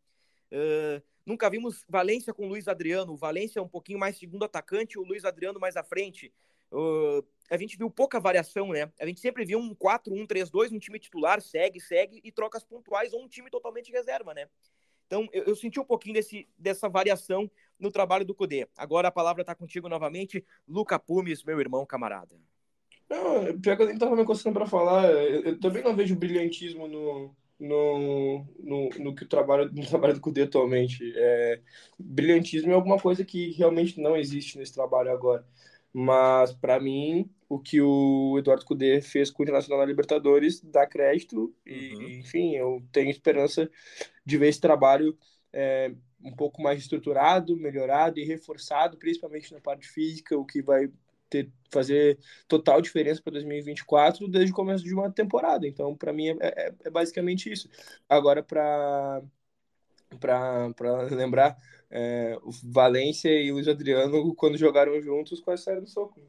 [0.52, 5.04] Uh, nunca vimos Valência com Luiz Adriano, o Valência um pouquinho mais segundo atacante, o
[5.04, 6.34] Luiz Adriano mais à frente.
[6.72, 8.92] Uh, a gente viu pouca variação, né?
[9.00, 13.24] A gente sempre viu um 4-1-3-2, um time titular, segue, segue, e trocas pontuais ou
[13.24, 14.48] um time totalmente reserva, né?
[15.08, 18.68] Então, eu, eu, senti um pouquinho desse, dessa variação no trabalho do Cudê.
[18.78, 22.36] Agora a palavra está contigo novamente, Luca Pumes, meu irmão camarada.
[23.10, 26.16] Não, pior que eu nem estava me coçando para falar, eu, eu, também não vejo
[26.16, 31.14] brilhantismo no, no, no, no que o trabalho, no trabalho do Cudê atualmente.
[31.16, 31.60] É,
[31.98, 35.46] brilhantismo é alguma coisa que realmente não existe nesse trabalho agora.
[35.92, 40.86] Mas, para mim, o que o Eduardo Cudê fez com o Internacional na Libertadores dá
[40.86, 41.54] crédito.
[41.66, 42.10] E, uhum.
[42.20, 43.70] enfim, eu tenho esperança
[44.26, 45.18] de ver esse trabalho
[45.52, 45.92] é,
[46.24, 50.90] um pouco mais estruturado, melhorado e reforçado, principalmente na parte física, o que vai
[51.30, 55.68] ter, fazer total diferença para 2024 desde o começo de uma temporada.
[55.68, 57.70] Então, para mim, é, é, é, basicamente isso.
[58.08, 59.22] Agora, para
[61.12, 61.58] lembrar,
[61.90, 66.20] é, o Valência e o Luiz Adriano, quando jogaram juntos, quase saíram do soco.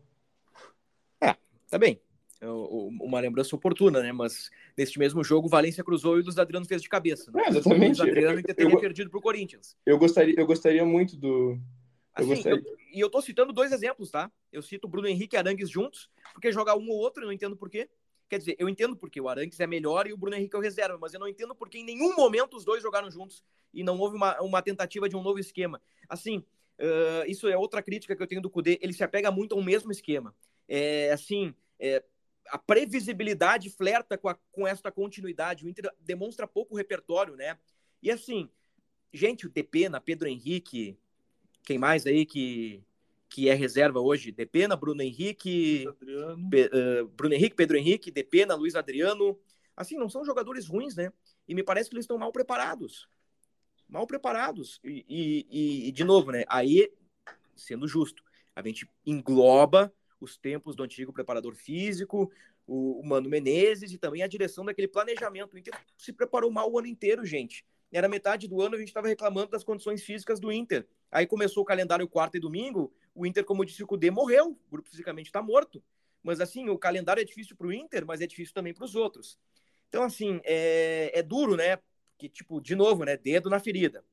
[1.21, 1.35] É,
[1.69, 2.01] tá bem.
[2.41, 4.13] É uma lembrança oportuna, né?
[4.13, 7.31] Mas neste mesmo jogo, o Valência cruzou e o Luiz Adriano fez de cabeça.
[7.31, 7.43] Né?
[7.45, 7.83] É, exatamente.
[7.83, 9.77] O Luiz Adriano eu, teria eu, perdido para o Corinthians.
[9.85, 11.59] Eu gostaria, eu gostaria muito do.
[12.15, 14.31] Assim, eu, e eu tô citando dois exemplos, tá?
[14.53, 17.57] Eu cito Bruno Henrique e Arangues juntos, porque jogar um ou outro, eu não entendo
[17.57, 17.89] por quê.
[18.29, 20.63] Quer dizer, eu entendo porque o Arangues é melhor e o Bruno Henrique é o
[20.63, 23.45] reserva, mas eu não entendo porque em nenhum momento os dois jogaram juntos
[23.75, 25.83] e não houve uma, uma tentativa de um novo esquema.
[26.09, 26.39] Assim,
[26.79, 29.63] uh, isso é outra crítica que eu tenho do Cudê, ele se apega muito ao
[29.63, 30.35] mesmo esquema.
[30.69, 32.05] É, assim, é,
[32.51, 37.59] a previsibilidade flerta com, a, com esta continuidade, o Inter demonstra pouco repertório, né?
[38.03, 38.49] E assim,
[39.13, 40.97] gente, o Depena, Pedro Henrique,
[41.63, 42.83] quem mais aí que
[43.31, 45.87] que é reserva hoje, Depena, Bruno Henrique,
[46.51, 49.39] Pe, uh, Bruno Henrique, Pedro Henrique, Depena, Luiz Adriano.
[49.77, 51.13] Assim, não são jogadores ruins, né?
[51.47, 53.09] E me parece que eles estão mal preparados.
[53.89, 54.81] Mal preparados.
[54.85, 56.45] E, e, e, de novo, né?
[56.49, 56.93] Aí,
[57.55, 58.23] sendo justo,
[58.55, 62.33] a gente engloba os tempos do antigo preparador físico,
[62.67, 65.55] o, o Mano Menezes e também a direção daquele planejamento.
[65.55, 67.65] O Inter se preparou mal o ano inteiro, gente.
[67.93, 70.87] Era metade do ano, a gente estava reclamando das condições físicas do Inter.
[71.11, 74.51] Aí começou o calendário quarta e domingo, o Inter, como disse o Cudê, morreu.
[74.51, 75.83] O grupo fisicamente está morto.
[76.23, 78.95] Mas assim, o calendário é difícil para o Inter, mas é difícil também para os
[78.95, 79.39] outros.
[79.89, 81.79] Então, assim, é, é duro, né?
[82.13, 83.17] Porque, tipo, de novo, né?
[83.17, 84.05] Dedo na ferida.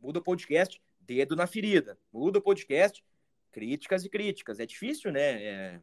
[0.00, 1.98] Muda o podcast, dedo na ferida.
[2.12, 3.04] Muda o podcast,
[3.50, 4.60] críticas e críticas.
[4.60, 5.42] É difícil, né?
[5.42, 5.80] É,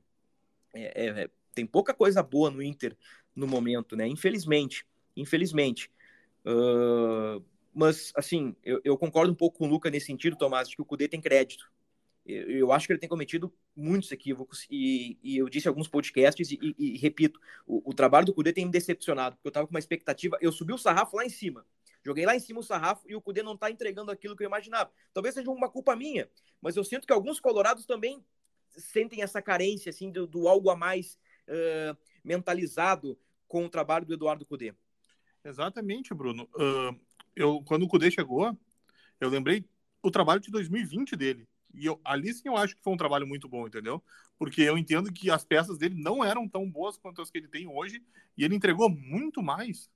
[0.73, 2.95] é, é, tem pouca coisa boa no Inter
[3.35, 4.07] no momento, né?
[4.07, 4.85] Infelizmente.
[5.17, 5.91] Infelizmente.
[7.73, 10.81] Mas, assim, eu, eu, concordo um pouco com o Luca nesse sentido, Tomás, de que
[10.81, 11.69] o Cudê tem crédito
[12.29, 16.51] eu acho que ele tem cometido muitos equívocos e, e eu disse em alguns podcasts
[16.51, 19.65] e, e, e repito, o, o, trabalho do Cudê tem me decepcionado, porque eu estava
[19.65, 21.65] com uma expectativa, eu subi o sarrafo lá em cima,
[22.05, 24.47] joguei lá em cima o sarrafo e o Cudê não está entregando aquilo que eu
[24.47, 24.91] imaginava.
[25.13, 26.29] Talvez seja uma culpa minha,
[26.61, 28.23] mas eu sinto que alguns colorados também
[28.69, 34.13] sentem essa carência assim do, do algo a mais uh, mentalizado com o trabalho do
[34.13, 34.75] Eduardo Cudê.
[35.49, 36.47] Exatamente, Bruno.
[36.55, 36.99] Uh,
[37.35, 38.55] eu quando o Cudê chegou,
[39.19, 39.65] eu lembrei
[40.01, 43.27] o trabalho de 2020 dele e eu, ali sim eu acho que foi um trabalho
[43.27, 44.03] muito bom, entendeu?
[44.37, 47.47] Porque eu entendo que as peças dele não eram tão boas quanto as que ele
[47.47, 48.01] tem hoje,
[48.37, 49.89] e ele entregou muito mais.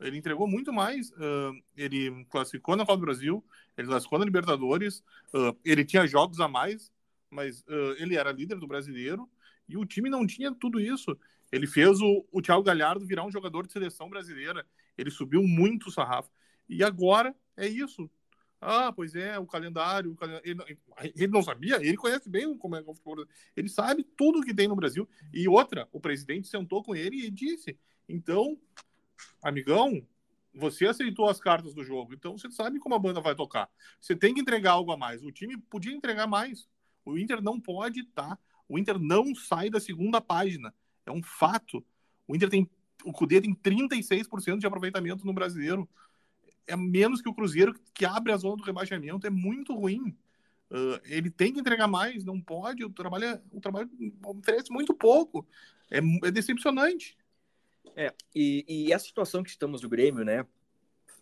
[0.00, 1.10] Ele entregou muito mais.
[1.10, 3.44] Uh, ele classificou na Copa do Brasil,
[3.76, 4.98] ele classificou na Libertadores,
[5.32, 6.92] uh, ele tinha jogos a mais,
[7.30, 9.28] mas uh, ele era líder do brasileiro,
[9.68, 11.16] e o time não tinha tudo isso.
[11.52, 14.66] Ele fez o, o Thiago Galhardo virar um jogador de seleção brasileira.
[14.96, 16.30] Ele subiu muito o sarrafo.
[16.66, 18.10] E agora é isso.
[18.58, 20.12] Ah, pois é, o calendário.
[20.12, 20.48] O calendário.
[20.48, 23.26] Ele, ele, não sabia, ele conhece bem como é o futebol.
[23.54, 25.06] Ele sabe tudo que tem no Brasil.
[25.32, 28.58] E outra, o presidente sentou com ele e disse: então,
[29.42, 30.06] amigão,
[30.54, 33.68] você aceitou as cartas do jogo, então você sabe como a banda vai tocar.
[34.00, 35.22] Você tem que entregar algo a mais.
[35.22, 36.68] O time podia entregar mais.
[37.04, 38.36] O Inter não pode estar.
[38.36, 38.38] Tá?
[38.68, 40.72] O Inter não sai da segunda página.
[41.06, 41.84] É um fato.
[42.26, 42.70] O Inter tem.
[43.04, 45.88] O Cudê tem 36% de aproveitamento no brasileiro
[46.66, 50.16] é menos que o Cruzeiro, que abre a zona do rebaixamento, é muito ruim.
[50.70, 52.84] Uh, ele tem que entregar mais, não pode.
[52.84, 53.90] O trabalho, é, o trabalho
[54.24, 55.46] oferece muito pouco.
[55.90, 57.16] É, é decepcionante.
[57.94, 60.46] É, e, e a situação que estamos do Grêmio, né?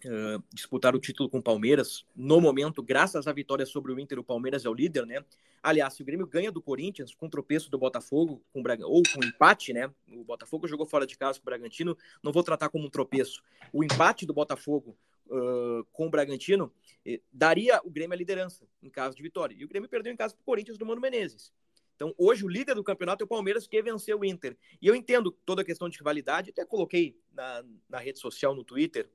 [0.08, 2.04] Uh, disputar o título com o Palmeiras.
[2.14, 5.24] No momento, graças à vitória sobre o Inter, o Palmeiras é o líder, né?
[5.62, 8.86] Aliás, se o Grêmio ganha do Corinthians com tropeço do Botafogo, com Braga...
[8.86, 9.90] ou com empate, né?
[10.08, 13.42] O Botafogo jogou fora de casa com o Bragantino, não vou tratar como um tropeço.
[13.72, 16.72] O empate do Botafogo uh, com o Bragantino
[17.04, 19.54] eh, daria o Grêmio a liderança em caso de vitória.
[19.54, 21.52] E o Grêmio perdeu em casa para o Corinthians do Mano Menezes.
[22.00, 24.56] Então, hoje, o líder do campeonato é o Palmeiras, que venceu o Inter.
[24.80, 28.64] E eu entendo toda a questão de rivalidade, até coloquei na, na rede social, no
[28.64, 29.06] Twitter,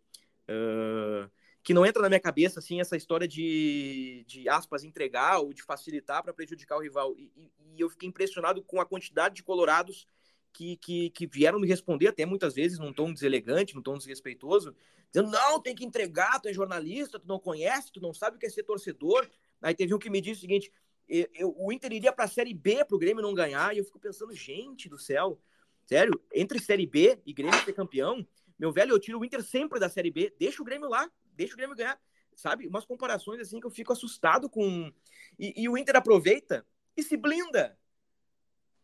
[0.50, 1.30] uh,
[1.64, 5.64] que não entra na minha cabeça assim essa história de, de aspas entregar ou de
[5.64, 7.16] facilitar para prejudicar o rival.
[7.18, 10.08] E, e, e, eu fiquei impressionado com a quantidade de colorados
[10.54, 14.76] que, que, que, vieram me responder até muitas vezes num tom deselegante, num tom desrespeitoso,
[15.12, 18.40] dizendo não, tem que entregar, tu é jornalista, tu não conhece, tu não sabe o
[18.40, 19.28] que é ser torcedor.
[19.62, 20.72] Aí teve um que me disse o seguinte:
[21.10, 23.80] eu, eu, o Inter iria para a Série B para o Grêmio não ganhar, e
[23.80, 25.40] eu fico pensando, gente do céu,
[25.86, 28.26] sério, entre Série B e Grêmio ser campeão,
[28.58, 31.54] meu velho, eu tiro o Inter sempre da Série B, deixa o Grêmio lá, deixa
[31.54, 32.00] o Grêmio ganhar,
[32.36, 32.68] sabe?
[32.68, 34.92] Umas comparações assim que eu fico assustado com.
[35.38, 36.66] E, e o Inter aproveita
[36.96, 37.78] e se blinda.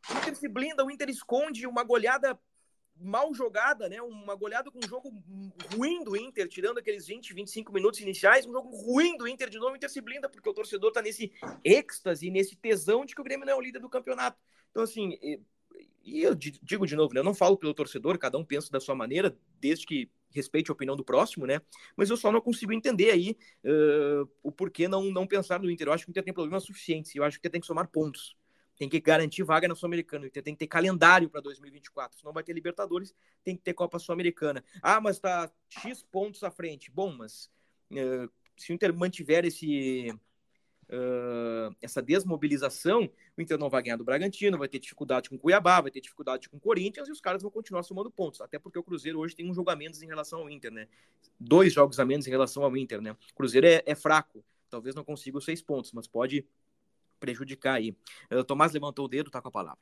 [0.10, 2.38] O Inter se blinda, o Inter esconde uma goleada
[2.96, 4.02] mal jogada, né?
[4.02, 5.12] Uma goleada com um jogo
[5.74, 9.58] ruim do Inter, tirando aqueles 20, 25 minutos iniciais, um jogo ruim do Inter de
[9.58, 11.32] novo, o Inter se blinda, porque o torcedor tá nesse
[11.64, 14.40] êxtase, nesse tesão de que o Grêmio não é o líder do campeonato.
[14.70, 15.18] Então, assim,
[16.04, 18.80] e eu digo de novo, né, eu não falo pelo torcedor, cada um pensa da
[18.80, 21.62] sua maneira, desde que respeite a opinião do próximo, né?
[21.96, 25.88] Mas eu só não consigo entender aí uh, o porquê não, não pensar no Inter.
[25.88, 27.14] Eu acho que o Inter tem problemas suficientes.
[27.14, 28.36] Eu acho que o Inter tem que somar pontos.
[28.78, 30.24] Tem que garantir vaga na Sul-Americana.
[30.24, 32.18] O Inter tem que ter calendário para 2024.
[32.18, 34.64] Senão vai ter Libertadores, tem que ter Copa Sul-Americana.
[34.82, 36.90] Ah, mas tá X pontos à frente.
[36.90, 37.52] Bom, mas
[37.92, 40.14] uh, se o Inter mantiver esse
[41.82, 45.80] essa desmobilização, o Inter não vai ganhar do Bragantino, vai ter dificuldade com o Cuiabá,
[45.80, 48.42] vai ter dificuldade com o Corinthians e os caras vão continuar somando pontos.
[48.42, 50.88] Até porque o Cruzeiro hoje tem um jogo a menos em relação ao Inter, né?
[51.40, 53.12] Dois jogos a menos em relação ao Inter, né?
[53.12, 56.46] O Cruzeiro é, é fraco, talvez não consiga os seis pontos, mas pode
[57.20, 57.96] prejudicar aí.
[58.32, 59.80] Uh, Tomás levantou o dedo, tá com a palavra.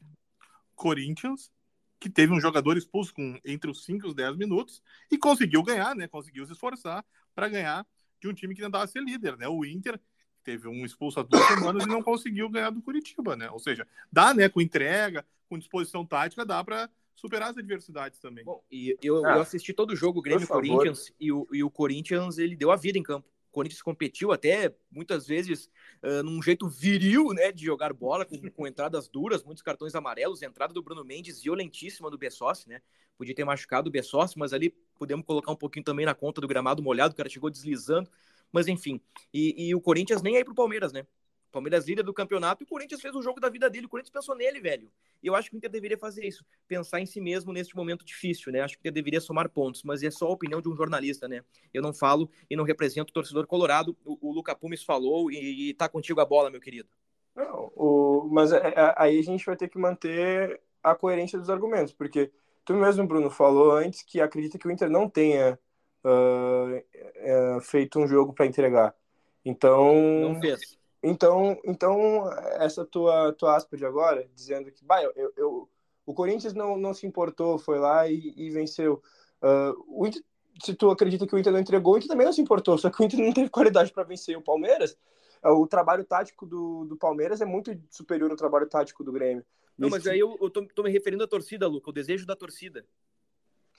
[0.75, 1.51] Corinthians,
[1.99, 5.63] que teve um jogador expulso com entre os 5 e os 10 minutos e conseguiu
[5.63, 6.07] ganhar, né?
[6.07, 7.85] Conseguiu se esforçar para ganhar
[8.21, 9.47] de um time que tentava ser líder, né?
[9.47, 9.99] O Inter
[10.49, 13.49] teve um expulso há duas semanas e não conseguiu ganhar do Curitiba, né?
[13.51, 14.49] Ou seja, dá, né?
[14.49, 18.43] Com entrega, com disposição tática, dá para superar as adversidades também.
[18.43, 21.69] Bom, e eu, ah, eu assisti todo o jogo, Grêmio Corinthians, e o, e o
[21.69, 23.27] Corinthians ele deu a vida em campo.
[23.49, 25.69] O Corinthians competiu até muitas vezes
[26.03, 30.41] uh, num jeito viril, né, de jogar bola, com, com, entradas duras, muitos cartões amarelos,
[30.41, 32.81] entrada do Bruno Mendes violentíssima do Bessossi, né?
[33.17, 36.47] Podia ter machucado o Bessossi, mas ali podemos colocar um pouquinho também na conta do
[36.47, 38.09] gramado molhado, o cara chegou deslizando.
[38.51, 38.99] Mas enfim,
[39.33, 41.05] e, e o Corinthians nem aí pro Palmeiras, né?
[41.51, 43.87] Palmeiras líder do campeonato e o Corinthians fez o jogo da vida dele.
[43.87, 44.91] O Corinthians pensou nele, velho.
[45.21, 48.05] E eu acho que o Inter deveria fazer isso, pensar em si mesmo neste momento
[48.05, 48.61] difícil, né?
[48.61, 51.27] Acho que o Inter deveria somar pontos, mas é só a opinião de um jornalista,
[51.27, 51.43] né?
[51.73, 53.97] Eu não falo e não represento o torcedor colorado.
[54.05, 56.89] O, o Luca Pumes falou e, e tá contigo a bola, meu querido.
[57.35, 61.49] Não, o, mas é, é, aí a gente vai ter que manter a coerência dos
[61.49, 62.31] argumentos, porque
[62.63, 65.59] tu mesmo, Bruno, falou antes que acredita que o Inter não tenha
[66.05, 68.95] uh, feito um jogo para entregar.
[69.43, 69.93] Então.
[70.21, 70.77] Não fez.
[71.01, 75.69] Então, então essa tua, tua aspa de agora, dizendo que bah, eu, eu,
[76.05, 79.01] o Corinthians não, não se importou, foi lá e, e venceu.
[79.41, 80.21] Uh, o Inter,
[80.61, 82.89] se tu acredita que o Inter não entregou, o Inter também não se importou, só
[82.89, 84.97] que o Inter não teve qualidade para vencer o Palmeiras.
[85.41, 89.45] Uh, o trabalho tático do, do Palmeiras é muito superior ao trabalho tático do Grêmio.
[89.77, 92.35] Não, mas aí eu, eu tô, tô, me referindo à torcida, Luca, o desejo da
[92.35, 92.85] torcida.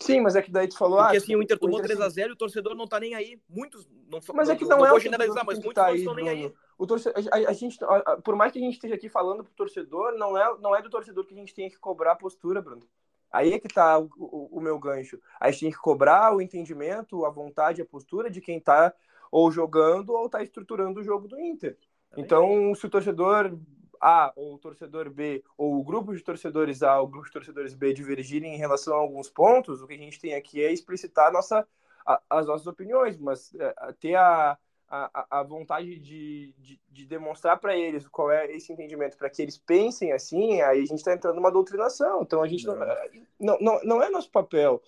[0.01, 0.99] Sim, mas é que daí tu falou.
[0.99, 3.39] Porque ah, assim, o Inter tomou 3x0 e o torcedor não tá nem aí.
[3.49, 3.87] Muitos.
[4.11, 6.15] Não, mas é que não, não, não é vou generalizar, mas muitos tá não estão
[6.15, 6.53] nem aí.
[6.79, 9.53] O torcedor, a, a, gente, a, por mais que a gente esteja aqui falando pro
[9.53, 12.63] torcedor, não é, não é do torcedor que a gente tem que cobrar a postura,
[12.63, 12.83] Bruno.
[13.31, 15.21] Aí é que tá o, o, o meu gancho.
[15.39, 18.95] A gente tem que cobrar o entendimento, a vontade, a postura de quem tá
[19.31, 21.77] ou jogando ou tá estruturando o jogo do Inter.
[22.17, 23.57] Então, se o torcedor
[24.01, 27.33] a ou o torcedor B ou o grupo de torcedores A ou o grupo de
[27.33, 30.73] torcedores B divergirem em relação a alguns pontos, o que a gente tem aqui é
[30.73, 31.67] explicitar nossa,
[32.07, 34.57] a, as nossas opiniões, mas é, ter a,
[34.91, 39.41] a, a vontade de, de, de demonstrar para eles qual é esse entendimento, para que
[39.41, 42.23] eles pensem assim, aí a gente está entrando numa doutrinação.
[42.23, 42.77] Então a gente não,
[43.39, 44.83] não, não, não é nosso papel.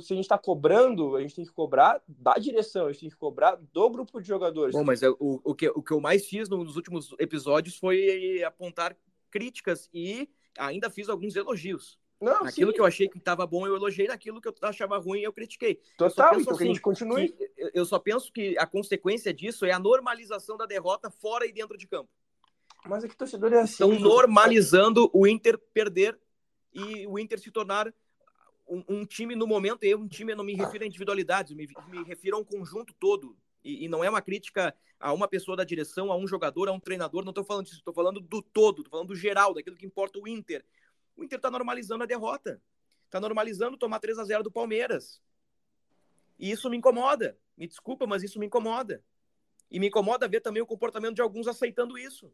[0.00, 3.10] Se a gente está cobrando, a gente tem que cobrar da direção, a gente tem
[3.10, 4.74] que cobrar do grupo de jogadores.
[4.74, 8.42] Bom, mas é, o, o, que, o que eu mais fiz nos últimos episódios foi
[8.44, 8.96] apontar
[9.28, 11.98] críticas e ainda fiz alguns elogios.
[12.20, 12.74] Não, Aquilo sim.
[12.74, 14.06] que eu achei que estava bom, eu elogiei.
[14.06, 15.80] Naquilo que eu achava ruim, eu critiquei.
[15.96, 17.34] Total, eu então assim, que a gente continue.
[17.72, 21.78] Eu só penso que a consequência disso é a normalização da derrota fora e dentro
[21.78, 22.10] de campo.
[22.86, 23.72] Mas é que torcedor é assim.
[23.72, 26.18] Estão normalizando o Inter perder
[26.72, 27.92] e o Inter se tornar
[28.68, 31.68] um, um, time no momento, eu um time, eu não me refiro a individualidades, me,
[31.88, 33.36] me refiro a um conjunto todo.
[33.64, 36.72] E, e, não é uma crítica a uma pessoa da direção, a um jogador, a
[36.72, 39.76] um treinador, não estou falando disso, estou falando do todo, estou falando do geral, daquilo
[39.76, 40.64] que importa o Inter.
[41.20, 42.62] O Inter está normalizando a derrota.
[43.04, 45.20] Está normalizando tomar 3 a 0 do Palmeiras.
[46.38, 47.36] E isso me incomoda.
[47.58, 49.04] Me desculpa, mas isso me incomoda.
[49.70, 52.32] E me incomoda ver também o comportamento de alguns aceitando isso.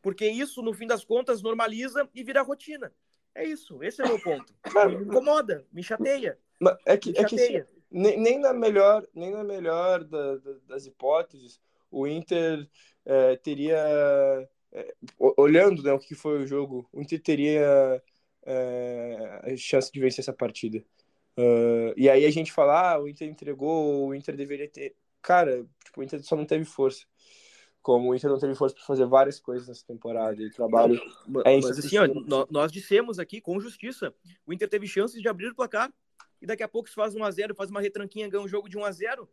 [0.00, 2.92] Porque isso, no fim das contas, normaliza e vira rotina.
[3.34, 4.54] É isso, esse é o meu ponto.
[4.88, 6.38] Me incomoda, me chateia.
[6.86, 7.58] É que, me chateia.
[7.58, 12.68] É que nem, nem, na melhor, nem na melhor da, da, das hipóteses, o Inter
[13.04, 13.76] é, teria.
[14.72, 18.02] É, olhando né, o que foi o jogo, o Inter teria
[18.44, 20.84] é, a chance de vencer essa partida.
[21.38, 24.96] Uh, e aí a gente fala, ah, o Inter entregou, o Inter deveria ter.
[25.22, 27.06] Cara, tipo, o Inter só não teve força.
[27.80, 30.42] Como o Inter não teve força para fazer várias coisas nessa temporada.
[30.42, 31.00] E trabalho.
[31.28, 34.12] Não, é mas assim, ó, nós dissemos aqui com justiça:
[34.44, 35.92] o Inter teve chances de abrir o placar.
[36.42, 39.28] E daqui a pouco se faz 1x0, faz uma retranquinha, ganha um jogo de 1x0.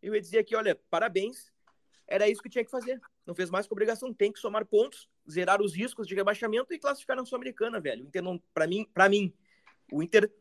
[0.00, 1.52] Eu ia dizer aqui: olha, parabéns.
[2.06, 3.00] Era isso que tinha que fazer.
[3.28, 4.12] Não fez mais que obrigação.
[4.12, 8.04] Tem que somar pontos, zerar os riscos de rebaixamento e classificar na Sul-Americana, velho.
[8.04, 8.42] O Inter não.
[8.52, 9.32] Para mim, para mim,
[9.92, 10.32] o Inter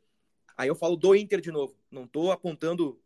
[0.58, 1.78] Aí eu falo do Inter de novo.
[1.92, 3.00] Não estou apontando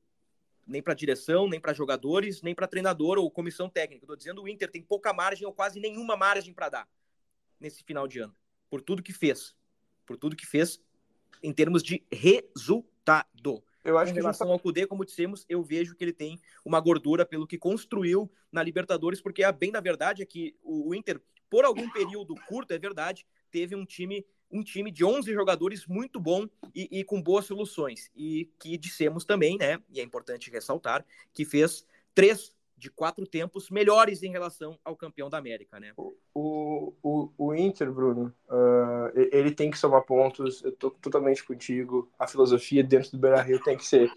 [0.66, 4.06] nem para direção, nem para jogadores, nem para treinador ou comissão técnica.
[4.06, 6.90] Estou dizendo o Inter tem pouca margem ou quase nenhuma margem para dar
[7.60, 8.34] nesse final de ano.
[8.70, 9.54] Por tudo que fez.
[10.06, 10.82] Por tudo que fez
[11.44, 13.62] em termos de resultado.
[13.84, 16.80] Eu acho em relação que ao Cudê, como dissemos, eu vejo que ele tem uma
[16.80, 21.20] gordura pelo que construiu na Libertadores, porque a bem da verdade é que o Inter,
[21.50, 26.20] por algum período curto, é verdade, teve um time um time de 11 jogadores muito
[26.20, 28.12] bom e, e, com boas soluções.
[28.14, 29.80] E que dissemos também, né?
[29.90, 35.30] E é importante ressaltar, que fez três de quatro tempos melhores em relação ao campeão
[35.30, 35.94] da América, né?
[35.96, 42.12] O, o, o Inter, Bruno, uh, ele tem que somar pontos, eu tô totalmente contigo.
[42.18, 44.12] A filosofia dentro do Beira-Rio tem que ser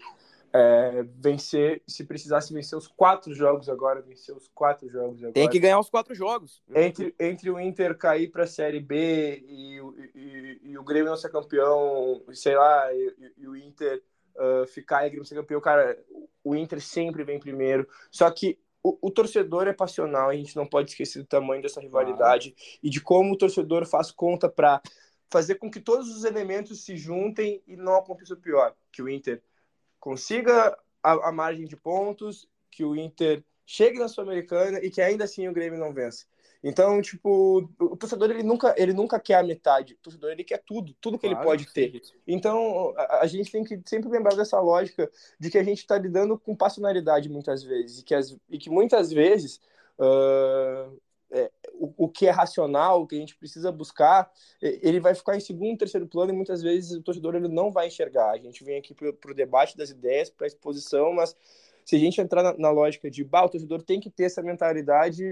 [0.51, 5.33] é, vencer, se precisasse vencer os quatro jogos agora, vencer os quatro jogos agora.
[5.33, 6.63] Tem que ganhar os quatro jogos.
[6.73, 9.79] Entre, entre o Inter cair para a Série B e,
[10.15, 14.01] e, e, o Grêmio não ser campeão, sei lá, e, e o Inter
[14.35, 15.97] uh, ficar e o Grêmio ser campeão, cara,
[16.43, 17.87] o Inter sempre vem primeiro.
[18.11, 21.81] Só que o, o, torcedor é passional, a gente não pode esquecer do tamanho dessa
[21.81, 22.79] rivalidade ah.
[22.83, 24.81] e de como o torcedor faz conta para
[25.31, 29.09] fazer com que todos os elementos se juntem e não aconteça o pior, que o
[29.09, 29.41] Inter
[29.99, 35.23] consiga a, a margem de pontos, que o Inter chegue na Sul-Americana e que ainda
[35.23, 36.25] assim o Grêmio não vença.
[36.67, 39.93] Então, tipo, o torcedor ele nunca, ele nunca quer a metade.
[39.93, 42.01] O torcedor ele quer tudo, tudo que claro, ele pode ter.
[42.25, 45.07] Então, a, a, gente tem que sempre lembrar dessa lógica
[45.39, 48.71] de que a gente está lidando com passionalidade muitas vezes e que, as, e que
[48.71, 49.61] muitas vezes
[49.99, 50.99] uh,
[51.29, 55.37] é, o, o, que é racional, o que a gente precisa buscar, ele vai ficar
[55.37, 58.31] em segundo, terceiro plano e muitas vezes o torcedor ele não vai enxergar.
[58.31, 61.35] A gente vem aqui para o debate das ideias, para a exposição, mas
[61.85, 64.41] se a gente entrar na, na, lógica de, bah, o torcedor tem que ter essa
[64.41, 65.23] mentalidade,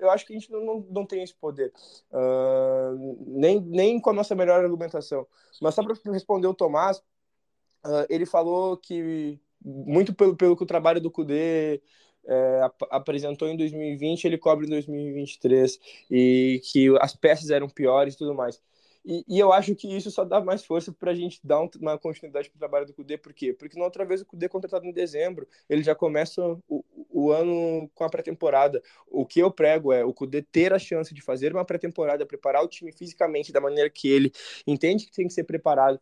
[0.00, 1.72] eu acho que a gente não, não, não tem esse poder,
[2.12, 5.26] uh, nem, nem com a nossa melhor argumentação.
[5.62, 10.66] Mas só para responder o Tomás, uh, ele falou que, muito pelo, pelo que o
[10.66, 11.80] trabalho do CUDE
[12.26, 15.78] é, ap apresentou em 2020, ele cobre em 2023,
[16.10, 18.60] e que as peças eram piores e tudo mais.
[19.04, 21.70] E, e eu acho que isso só dá mais força para a gente dar um,
[21.80, 23.52] uma continuidade para o trabalho do Cudê, por quê?
[23.52, 27.32] Porque na outra vez o Cudê é contratado em dezembro, ele já começa o, o
[27.32, 28.82] ano com a pré-temporada.
[29.06, 32.62] O que eu prego é o Cudê ter a chance de fazer uma pré-temporada, preparar
[32.62, 34.32] o time fisicamente da maneira que ele
[34.66, 36.00] entende que tem que ser preparado,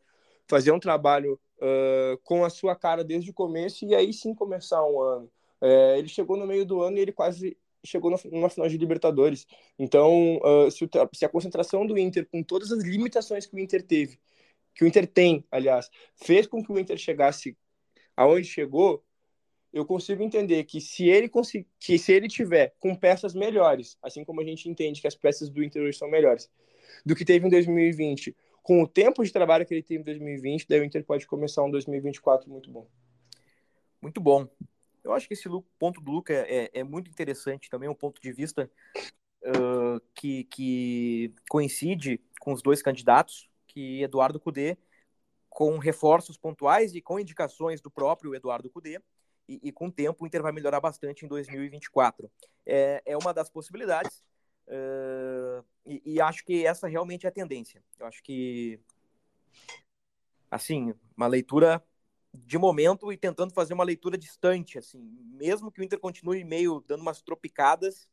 [0.48, 4.84] fazer um trabalho uh, com a sua cara desde o começo e aí sim começar
[4.84, 5.30] um ano.
[5.60, 9.46] É, ele chegou no meio do ano e ele quase chegou numa final de Libertadores.
[9.78, 13.58] Então, uh, se, o, se, a concentração do Inter, com todas as limitações que o
[13.58, 14.18] Inter teve,
[14.74, 17.56] que o Inter tem, aliás, fez com que o Inter chegasse
[18.16, 19.04] aonde chegou,
[19.72, 21.30] eu consigo entender que se ele
[21.78, 25.50] que se ele tiver com peças melhores, assim como a gente entende que as peças
[25.50, 26.50] do Inter hoje são melhores
[27.04, 30.66] do que teve em 2020, com o tempo de trabalho que ele teve em 2020,
[30.68, 32.86] daí o Inter pode começar um 2024 muito bom.
[34.00, 34.48] Muito bom.
[35.02, 38.20] Eu acho que esse ponto do Luca é, é, é muito interessante, também um ponto
[38.20, 38.70] de vista
[39.42, 44.76] uh, que, que coincide com os dois candidatos, que Eduardo Cudê,
[45.48, 49.00] com reforços pontuais e com indicações do próprio Eduardo Cudê,
[49.48, 52.30] e, e, com o tempo o Inter vai melhorar bastante em 2024.
[52.66, 54.22] É, é uma das possibilidades,
[54.66, 57.82] uh, e, e, acho que essa realmente é a tendência.
[57.98, 58.78] Eu acho que,
[60.50, 61.82] assim, uma leitura
[62.34, 65.00] de momento e tentando fazer uma leitura distante, assim,
[65.32, 68.08] mesmo que o Inter continue meio dando umas tropicadas,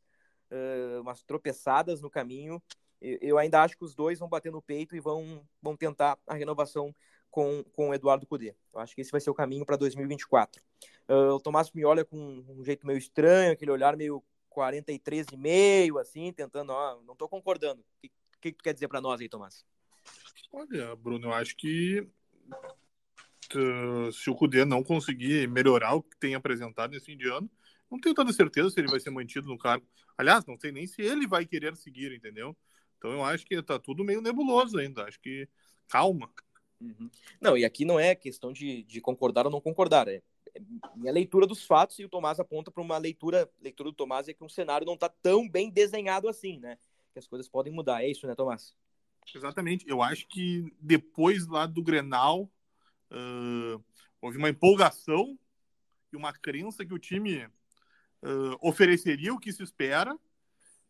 [0.50, 2.62] uh, umas tropeçadas no caminho,
[3.00, 6.34] eu ainda acho que os dois vão bater no peito e vão, vão tentar a
[6.34, 6.94] renovação
[7.30, 8.54] com, com o Eduardo Cudê.
[8.72, 10.62] Eu acho que esse vai ser o caminho para 2024.
[11.08, 12.16] Uh, o Tomás me olha com
[12.48, 17.82] um jeito meio estranho, aquele olhar meio 43,5, assim, tentando, ó, não estou concordando.
[17.82, 18.10] O que,
[18.40, 19.64] que, tu quer dizer para nós aí, Tomás?
[20.50, 22.08] Olha, Bruno, eu acho que
[24.12, 27.50] se o Cudê não conseguir melhorar o que tem apresentado nesse fim de ano,
[27.90, 29.86] não tenho tanta certeza se ele vai ser mantido no cargo.
[30.18, 32.56] Aliás, não sei nem se ele vai querer seguir, entendeu?
[32.98, 35.04] Então eu acho que tá tudo meio nebuloso ainda.
[35.04, 35.48] Acho que
[35.88, 36.30] calma.
[36.80, 37.10] Uhum.
[37.40, 40.08] Não, e aqui não é questão de, de concordar ou não concordar.
[40.08, 40.22] É,
[40.54, 40.60] é
[40.96, 44.34] minha leitura dos fatos e o Tomás aponta para uma leitura, leitura do Tomás é
[44.34, 46.78] que um cenário não está tão bem desenhado assim, né?
[47.12, 48.02] Que as coisas podem mudar.
[48.02, 48.74] É isso, né, Tomás?
[49.34, 49.88] Exatamente.
[49.88, 52.50] Eu acho que depois lá do Grenal
[53.12, 53.84] uh,
[54.20, 55.38] houve uma empolgação
[56.12, 60.16] e uma crença que o time uh, ofereceria o que se espera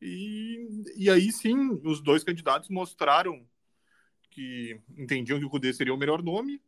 [0.01, 3.47] e, e aí sim os dois candidatos mostraram
[4.31, 6.61] que entendiam que o Cudê seria o melhor nome.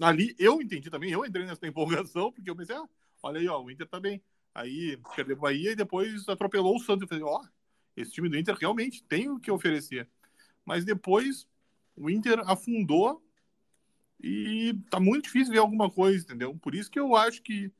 [0.00, 2.86] Ali eu entendi também, eu entrei nessa empolgação, porque eu pensei, ah,
[3.22, 4.22] olha aí, ó, o Inter tá bem.
[4.54, 7.02] Aí perdeu o Bahia e depois atropelou o Santos.
[7.02, 7.48] Eu falei, ó, oh,
[7.96, 10.08] esse time do Inter realmente tem o que oferecer.
[10.64, 11.48] Mas depois
[11.96, 13.25] o Inter afundou
[14.20, 16.56] e tá muito difícil ver alguma coisa, entendeu?
[16.56, 17.72] Por isso que eu acho que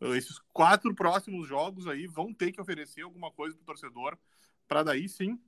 [0.00, 4.18] uh, esses quatro próximos jogos aí vão ter que oferecer alguma coisa pro torcedor,
[4.66, 5.38] para daí sim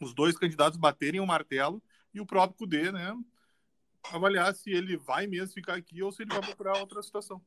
[0.00, 1.82] os dois candidatos baterem o martelo
[2.12, 3.16] e o próprio Cudê, né,
[4.10, 7.40] avaliar se ele vai mesmo ficar aqui ou se ele vai procurar outra situação.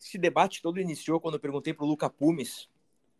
[0.00, 2.68] Esse debate todo iniciou quando eu perguntei para o Luca Pumes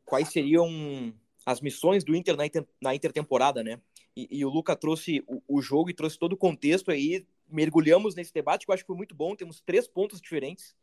[0.05, 1.12] quais seriam
[1.45, 3.80] as missões do Inter na, inter, na intertemporada, né?
[4.16, 7.26] E, e, o Luca trouxe o, o, jogo e trouxe todo o contexto aí.
[7.49, 9.35] Mergulhamos nesse debate, que eu acho que foi muito bom.
[9.35, 10.77] Temos três pontos diferentes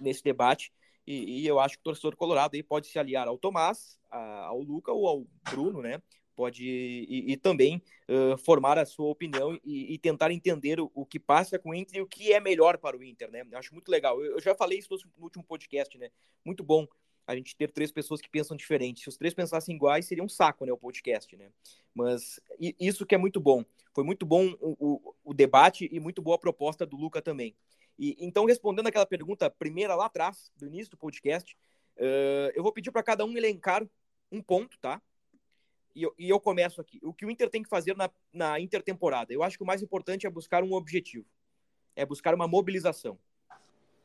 [0.00, 0.72] nesse debate.
[1.06, 4.44] E, e, eu acho que o torcedor colorado aí pode se aliar ao Tomás, a,
[4.46, 6.00] ao Luca ou ao Bruno, né?
[6.34, 11.06] pode e, e também uh, formar a sua opinião e, e tentar entender o, o,
[11.06, 13.44] que passa com o Inter e o que é melhor para o Inter, né?
[13.50, 14.22] Eu acho muito legal.
[14.22, 16.10] Eu, eu, já falei isso no último podcast, né?
[16.44, 16.86] Muito bom
[17.26, 19.00] a gente ter três pessoas que pensam diferente.
[19.02, 20.72] Se os três pensassem iguais, seria um saco, né?
[20.72, 21.50] O podcast, né?
[21.94, 23.64] Mas isso que é muito bom.
[23.94, 27.54] Foi muito bom o, o, o debate e muito boa a proposta do Luca também.
[27.98, 31.56] E então, respondendo aquela pergunta primeira lá atrás, do início do podcast,
[31.96, 33.86] uh, eu vou pedir para cada um elencar
[34.30, 35.00] um ponto, tá?
[35.94, 36.98] e eu, e eu começo aqui.
[37.02, 39.32] O que o Inter tem que fazer na, na intertemporada?
[39.32, 41.26] Eu acho que o mais importante é buscar um objetivo.
[41.94, 43.18] É buscar uma mobilização.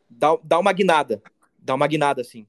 [0.10, 1.22] Dar, dar uma guinada.
[1.58, 2.48] Dar uma guinada, assim,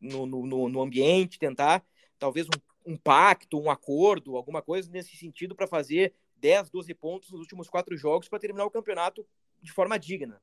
[0.00, 1.84] no, no, no ambiente, tentar
[2.18, 7.30] talvez um, um pacto, um acordo, alguma coisa nesse sentido para fazer 10, 12 pontos
[7.30, 9.26] nos últimos quatro jogos para terminar o campeonato
[9.62, 10.40] de forma digna.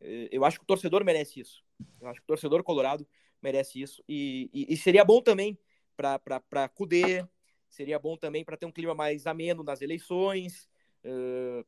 [0.00, 1.64] Eh, eu acho que o torcedor merece isso.
[2.00, 3.06] Eu acho que o torcedor colorado
[3.42, 4.02] merece isso.
[4.08, 5.58] E, e, e seria bom também
[5.96, 7.26] para Cudê,
[7.68, 10.68] Seria bom também para ter um clima mais ameno nas eleições.
[11.04, 11.64] Uh...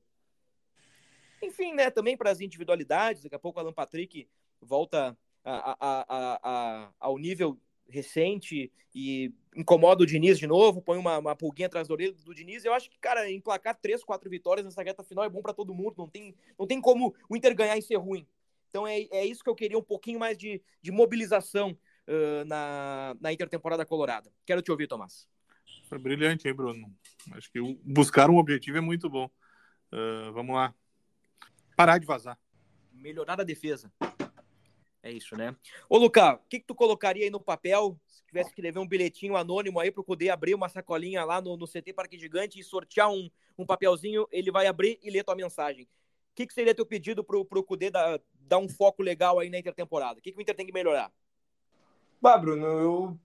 [1.42, 1.90] Enfim, né?
[1.90, 3.22] Também para as individualidades.
[3.22, 4.28] Daqui a pouco o Alan Patrick
[4.60, 5.16] volta
[5.48, 11.36] a, a, a, ao nível recente e incomoda o Diniz de novo, põe uma, uma
[11.36, 12.64] pulguinha atrás do orelha do Diniz.
[12.64, 15.74] Eu acho que, cara, emplacar três, quatro vitórias nessa reta final é bom para todo
[15.74, 15.94] mundo.
[15.96, 18.26] Não tem, não tem como o Inter ganhar e ser ruim.
[18.70, 21.76] Então é, é isso que eu queria, um pouquinho mais de, de mobilização
[22.06, 24.30] uh, na, na intertemporada colorada.
[24.44, 25.28] Quero te ouvir, Tomás.
[25.88, 26.94] Foi brilhante, hein, Bruno?
[27.32, 29.30] Acho que buscar um objetivo é muito bom.
[29.90, 30.74] Uh, vamos lá.
[31.76, 32.38] Parar de vazar.
[32.92, 33.90] Melhorar a defesa.
[35.08, 35.56] É isso, né?
[35.88, 38.86] Ô, Lucas, o que, que tu colocaria aí no papel se tivesse que levar um
[38.86, 42.62] bilhetinho anônimo aí para poder abrir uma sacolinha lá no, no CT Parque Gigante e
[42.62, 44.28] sortear um, um papelzinho?
[44.30, 45.84] Ele vai abrir e ler tua mensagem.
[45.84, 49.48] O que, que seria teu pedido pro, pro Cudê dar, dar um foco legal aí
[49.48, 50.18] na intertemporada?
[50.18, 51.10] O que, que o Inter tem que melhorar?
[52.20, 53.18] Bah, Bruno, eu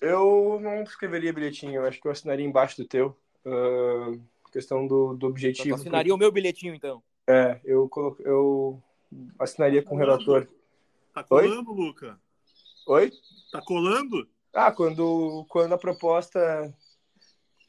[0.00, 3.16] eu não escreveria bilhetinho, eu acho que eu assinaria embaixo do teu.
[3.46, 4.20] Uh,
[4.50, 5.76] questão do, do objetivo.
[5.76, 7.00] Você assinaria o meu bilhetinho, então?
[7.24, 8.16] É, eu, colo...
[8.20, 8.82] eu
[9.38, 10.48] assinaria com o relator.
[11.20, 11.76] Tá colando, Oi?
[11.76, 12.20] Luca?
[12.86, 13.12] Oi?
[13.52, 14.26] Tá colando?
[14.54, 16.74] Ah, quando, quando a proposta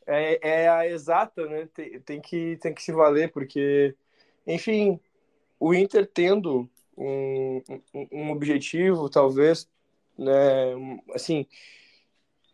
[0.08, 1.68] é, é a exata, né?
[1.74, 3.94] Tem, tem, que, tem que se valer, porque,
[4.48, 4.98] enfim,
[5.60, 7.62] o Inter tendo um,
[7.94, 9.70] um, um objetivo, talvez,
[10.18, 10.32] né?
[11.14, 11.46] Assim,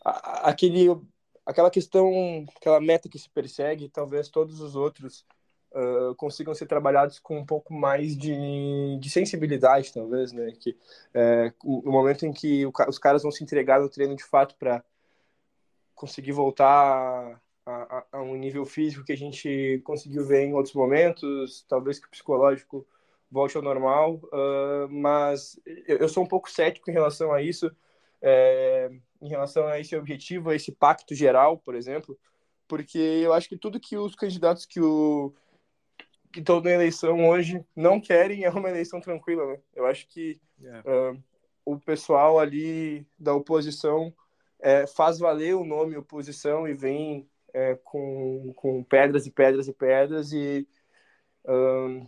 [0.03, 0.87] aquele,
[1.45, 5.23] aquela questão, aquela meta que se persegue, talvez todos os outros
[5.71, 10.51] uh, consigam ser trabalhados com um pouco mais de, de sensibilidade, talvez, né?
[10.59, 10.77] Que
[11.13, 14.55] é, no momento em que o, os caras vão se entregar no treino de fato
[14.57, 14.83] para
[15.95, 20.75] conseguir voltar a, a, a, um nível físico que a gente conseguiu ver em outros
[20.75, 22.85] momentos, talvez que o psicológico
[23.29, 27.69] volte ao normal, uh, mas eu, eu, sou um pouco cético em relação a isso.
[28.21, 28.89] É,
[29.21, 32.17] em relação a esse objetivo, a esse pacto geral, por exemplo,
[32.67, 35.33] porque eu acho que tudo que os candidatos que o
[36.31, 39.59] que estão na eleição hoje não querem é uma eleição tranquila, né?
[39.75, 40.83] Eu acho que yeah.
[40.85, 41.11] É.
[41.11, 41.23] uh,
[41.65, 44.13] o pessoal ali da oposição
[44.59, 49.73] é, faz valer o nome oposição e vem é, com, com pedras e pedras e
[49.73, 50.67] pedras e
[51.45, 52.07] uh,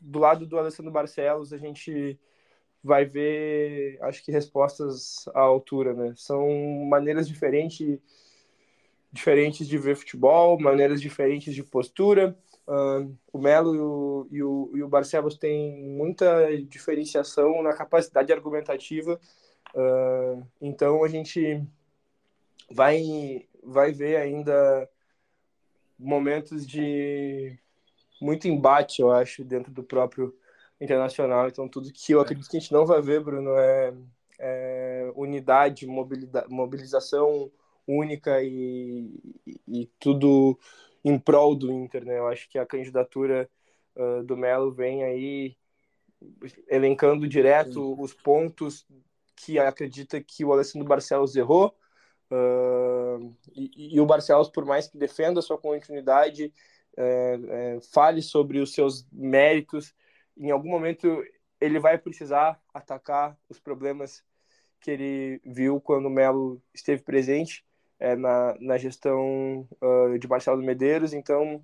[0.00, 2.18] do lado do Alessandro Barcelos a gente
[2.82, 6.14] vai ver, acho que respostas à altura, né?
[6.16, 6.48] São
[6.88, 8.00] maneiras diferentes,
[9.12, 12.36] diferentes de ver futebol, maneiras diferentes de postura.
[12.66, 18.32] Uh, o Melo e o, e, o, e o Barcelos têm muita diferenciação na capacidade
[18.32, 19.20] argumentativa.
[19.74, 21.62] Uh, então a gente
[22.70, 24.88] vai, vai ver ainda
[25.98, 27.58] momentos de
[28.20, 30.34] muito embate, eu acho, dentro do próprio
[30.80, 31.48] internacional.
[31.48, 32.22] Então, tudo que eu é.
[32.22, 33.94] acredito que a gente não vai ver, Bruno, é,
[34.38, 37.50] é unidade, mobilização
[37.86, 39.10] única e,
[39.46, 40.58] e, e, tudo
[41.04, 42.18] em prol do Inter, né?
[42.18, 43.48] Eu acho que a candidatura
[43.96, 45.56] uh, do Melo vem aí
[46.68, 47.96] elencando direto Sim.
[47.98, 48.86] os pontos
[49.34, 51.76] que acredita que o Alessandro Barcelos errou.
[52.30, 56.52] Uh, e, e, o Barcelos, por mais que defenda a sua continuidade,
[56.96, 59.94] é, fale sobre os seus méritos,
[60.36, 61.22] em algum momento
[61.60, 64.22] ele vai precisar atacar os problemas
[64.80, 67.64] que ele viu quando o Melo esteve presente
[68.02, 71.12] é, na, na gestão uh, de Marcelo Medeiros.
[71.12, 71.62] Então,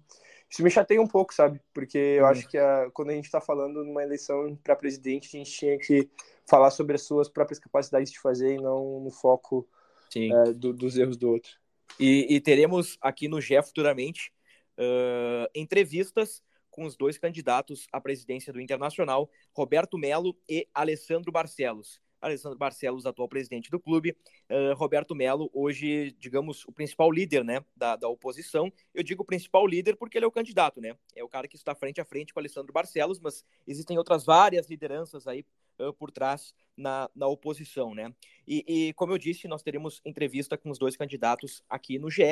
[0.49, 1.61] isso me chateia um pouco, sabe?
[1.75, 2.29] Porque eu hum.
[2.29, 5.77] acho que a, quando a gente está falando numa eleição para presidente, a gente tinha
[5.77, 6.09] que
[6.49, 9.69] falar sobre as suas próprias capacidades de fazer e não no foco
[10.15, 11.51] é, do, dos erros do outro.
[11.99, 14.33] E, e, teremos aqui no GE futuramente
[14.79, 22.01] uh, entrevistas com os dois candidatos à presidência do Internacional, Roberto Melo e Alessandro Barcelos.
[22.21, 24.17] Alessandro Barcelos, atual presidente do clube,
[24.51, 28.73] uh, Roberto Melo, hoje, digamos, o principal líder né, da, da oposição.
[28.95, 30.97] Eu digo principal líder porque ele é o candidato, né?
[31.15, 34.69] É o cara que está frente a frente com Alessandro Barcelos, mas existem outras várias
[34.69, 35.45] lideranças aí
[35.79, 38.13] uh, por trás na, na oposição, né?
[38.47, 42.23] E, e, como eu disse, nós teremos entrevista com os dois candidatos aqui no GE.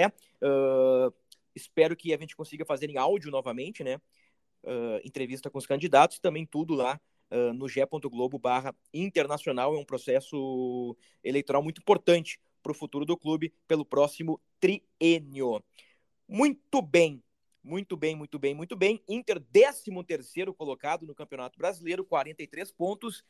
[0.43, 1.13] Uh,
[1.55, 4.01] espero que a gente consiga fazer em áudio novamente, né?
[5.05, 7.01] entrevista com os candidatos, também tudo lá
[7.31, 9.75] uh, no ge.globo barra internacional.
[9.75, 15.63] É um processo eleitoral muito importante para o futuro do clube pelo próximo triênio.
[16.29, 17.23] Muito bem,
[17.63, 19.03] muito bem, muito bem, muito bem.
[19.09, 23.25] Inter, 13 terceiro colocado no Campeonato Brasileiro, 43 pontos.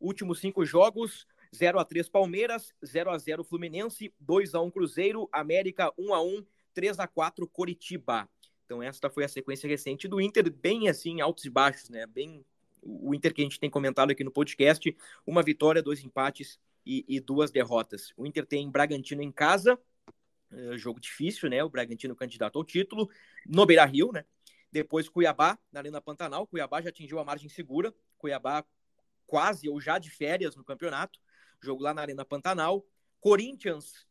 [0.00, 5.28] Últimos cinco jogos, 0 a 3 Palmeiras, 0 a 0 Fluminense, 2 a 1 Cruzeiro,
[5.32, 8.28] América 1 a 1, 3 a 4 Coritiba.
[8.64, 12.06] Então esta foi a sequência recente do Inter, bem assim, altos e baixos, né?
[12.06, 12.44] Bem
[12.88, 17.04] o Inter que a gente tem comentado aqui no podcast, uma vitória, dois empates e,
[17.08, 18.12] e duas derrotas.
[18.16, 19.78] O Inter tem Bragantino em casa,
[20.50, 21.62] é, jogo difícil, né?
[21.62, 23.10] O Bragantino candidato ao título,
[23.46, 24.24] no Beira-Rio, né?
[24.72, 26.46] Depois Cuiabá, na Arena Pantanal.
[26.46, 27.94] Cuiabá já atingiu a margem segura.
[28.16, 28.64] Cuiabá
[29.26, 31.18] quase ou já de férias no campeonato.
[31.60, 32.86] Jogo lá na Arena Pantanal.
[33.20, 34.06] Corinthians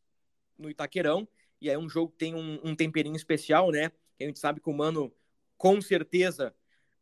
[0.57, 1.27] no Itaquerão.
[1.61, 3.91] E aí um jogo que tem um, um temperinho especial, né?
[4.17, 5.13] que a gente sabe que o Mano
[5.57, 6.55] com certeza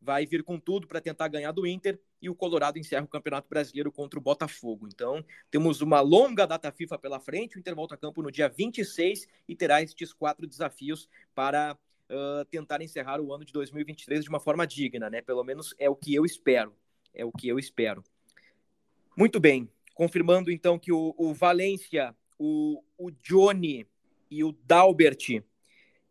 [0.06, 3.50] vai vir com tudo para tentar ganhar do Inter e o Colorado encerra o Campeonato
[3.50, 4.88] Brasileiro contra o Botafogo.
[4.88, 8.48] Então, temos uma longa data FIFA pela frente, o Inter volta a campo no dia
[8.48, 14.30] 26 e terá estes quatro desafios para uh, tentar encerrar o ano de 2023 de
[14.30, 15.22] uma forma digna, né?
[15.22, 16.72] Pelo menos é o que eu espero.
[17.14, 18.04] É o que eu espero.
[19.18, 19.68] Muito bem.
[19.96, 23.88] Confirmando então que o, o Valência, o, o Johnny
[24.30, 25.42] e o Dalbert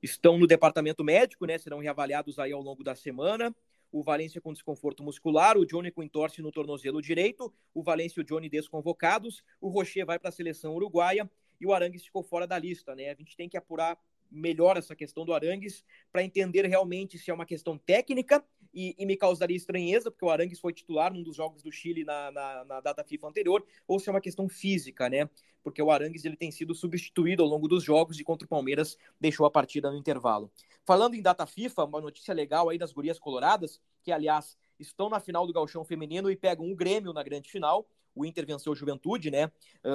[0.03, 1.59] estão no departamento médico, né?
[1.59, 3.55] Serão reavaliados aí ao longo da semana.
[3.95, 8.23] O Valência com desconforto muscular, o Johnny com entorse no tornozelo direito, o Valência e
[8.23, 11.31] o Johnny desconvocados, o Rocher vai para a seleção uruguaia
[11.61, 13.11] e o Arangues ficou fora da lista, né?
[13.11, 13.97] A gente tem que apurar
[14.35, 19.07] melhor essa questão do Arangues para entender realmente se é uma questão técnica e, e,
[19.07, 22.65] me causaria estranheza, porque o Arangues foi titular num dos jogos do Chile na, na,
[22.65, 25.31] na, data FIFA anterior, ou se é uma questão física, né?
[25.63, 28.99] Porque o Arangues ele tem sido substituído ao longo dos jogos e contra o Palmeiras
[29.21, 30.51] deixou a partida no intervalo.
[30.85, 35.21] Falando em data FIFA, uma notícia legal aí das gurias coloradas, que aliás estão na
[35.21, 37.87] final do Galchão Feminino e pegam o Grêmio na grande final.
[38.15, 39.51] O Inter venceu o Juventude, né?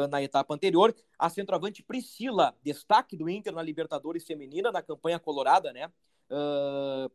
[0.09, 0.95] Na etapa anterior.
[1.17, 5.91] A centroavante Priscila, destaque do Inter na Libertadores Feminina, na campanha colorada, né?
[6.29, 7.11] Uh,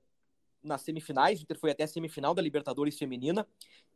[0.65, 3.47] nas semifinais, o Inter foi até a semifinal da Libertadores Feminina,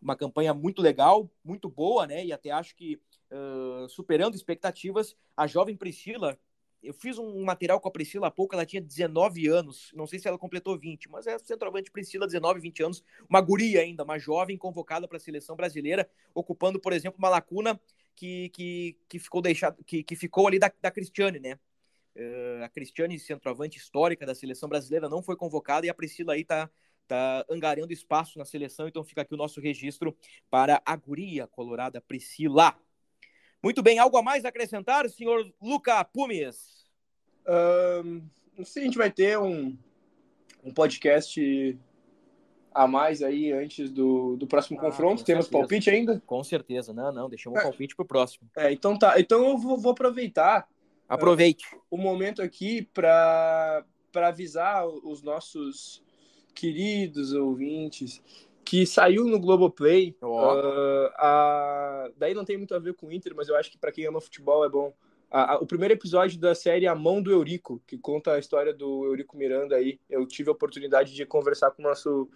[0.01, 2.25] uma campanha muito legal, muito boa, né?
[2.25, 3.01] E até acho que
[3.33, 6.39] uh, superando expectativas, a jovem Priscila.
[6.83, 10.19] Eu fiz um material com a Priscila há pouco, ela tinha 19 anos, não sei
[10.19, 14.19] se ela completou 20, mas é centroavante Priscila, 19, 20 anos, uma guria ainda, uma
[14.19, 17.81] jovem convocada para a seleção brasileira, ocupando, por exemplo, uma lacuna
[18.15, 21.59] que, que, que ficou deixado, que, que ficou ali da, da Cristiane, né?
[22.17, 26.45] Uh, a Cristiane, centroavante histórica da seleção brasileira, não foi convocada e a Priscila aí
[26.45, 26.69] tá,
[27.07, 30.17] tá angariando espaço na seleção, então fica aqui o nosso registro
[30.51, 32.77] para a guria colorada Priscila.
[33.63, 36.87] Muito bem, algo a mais a acrescentar, senhor Luca Pumes?
[37.47, 38.23] Um,
[38.57, 39.77] não sei se a gente vai ter um,
[40.63, 41.77] um podcast
[42.73, 45.25] a mais aí antes do, do próximo ah, confronto.
[45.25, 45.61] Temos certeza.
[45.61, 46.23] palpite ainda?
[46.25, 47.65] Com certeza, não, não, deixamos o é.
[47.65, 48.49] palpite para o próximo.
[48.57, 50.69] É, então tá, então eu vou, vou aproveitar.
[51.09, 51.65] Aproveite.
[51.75, 53.85] Uh, o momento aqui para
[54.15, 56.03] avisar os nossos
[56.55, 58.23] queridos ouvintes
[58.69, 60.15] que saiu no Globoplay.
[60.21, 60.53] Oh.
[60.53, 62.11] Uh, a...
[62.19, 64.05] Daí não tem muito a ver com o Inter, mas eu acho que para quem
[64.05, 64.93] ama futebol é bom.
[65.31, 68.75] A, a, o primeiro episódio da série A Mão do Eurico, que conta a história
[68.75, 69.99] do Eurico Miranda aí.
[70.09, 72.29] Eu tive a oportunidade de conversar com o nosso,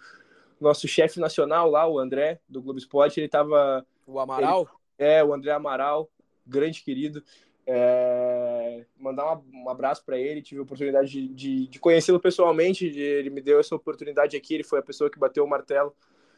[0.59, 3.19] nosso chefe nacional lá, o André, do Globo Esporte.
[3.19, 3.85] Ele tava.
[4.07, 4.67] O Amaral?
[4.97, 6.09] Ele, é, o André Amaral,
[6.47, 7.23] grande querido.
[7.67, 10.41] É, mandar um, abraço para ele.
[10.41, 12.89] Tive a oportunidade de, de, de conhecê-lo pessoalmente.
[12.89, 14.55] De, ele me deu essa oportunidade aqui.
[14.55, 15.95] Ele foi a pessoa que bateu o martelo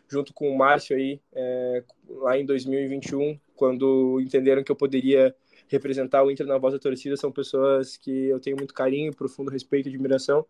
[0.07, 5.35] junto com o Márcio aí, é, lá em 2021, quando entenderam que eu poderia
[5.67, 7.17] representar o Inter na voz da torcida.
[7.17, 10.45] São pessoas que eu tenho muito carinho, profundo respeito e admiração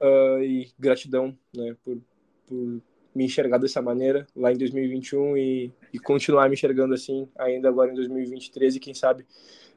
[0.00, 1.98] uh, e gratidão né, por,
[2.46, 2.82] por
[3.14, 7.90] me enxergar dessa maneira lá em 2021 e, e continuar me enxergando assim ainda agora
[7.90, 9.26] em 2023 e quem sabe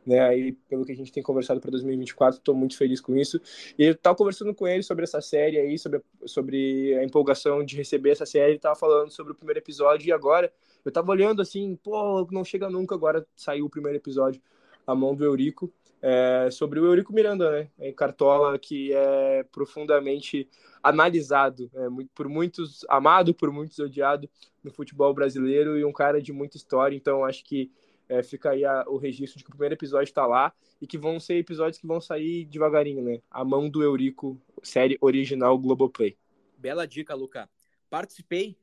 [0.05, 0.19] né?
[0.19, 3.39] Aí, pelo que a gente tem conversado para 2024, estou muito feliz com isso.
[3.77, 7.75] E eu estava conversando com ele sobre essa série aí, sobre, sobre a empolgação de
[7.75, 10.51] receber essa série, estava falando sobre o primeiro episódio e agora
[10.83, 14.41] eu estava olhando assim, pô, não chega nunca, agora saiu o primeiro episódio,
[14.85, 17.69] a mão do Eurico, é, sobre o Eurico Miranda, né?
[17.79, 20.49] Em Cartola, que é profundamente
[20.81, 24.29] analisado, é, por muitos amado, por muitos odiado
[24.61, 27.71] no futebol brasileiro e um cara de muita história, então acho que
[28.13, 30.99] é, fica aí a, o registro de que o primeiro episódio está lá e que
[30.99, 33.19] vão ser episódios que vão sair devagarinho, né?
[33.31, 36.15] A mão do Eurico, série original Globoplay.
[36.55, 37.49] Bela dica, Luca.
[37.89, 38.55] Participei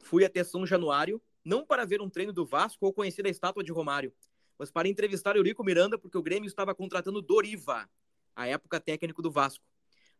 [0.00, 3.64] fui até São Januário não para ver um treino do Vasco ou conhecer a estátua
[3.64, 4.12] de Romário,
[4.58, 7.88] mas para entrevistar Eurico Miranda, porque o Grêmio estava contratando Doriva,
[8.36, 9.64] a época técnico do Vasco.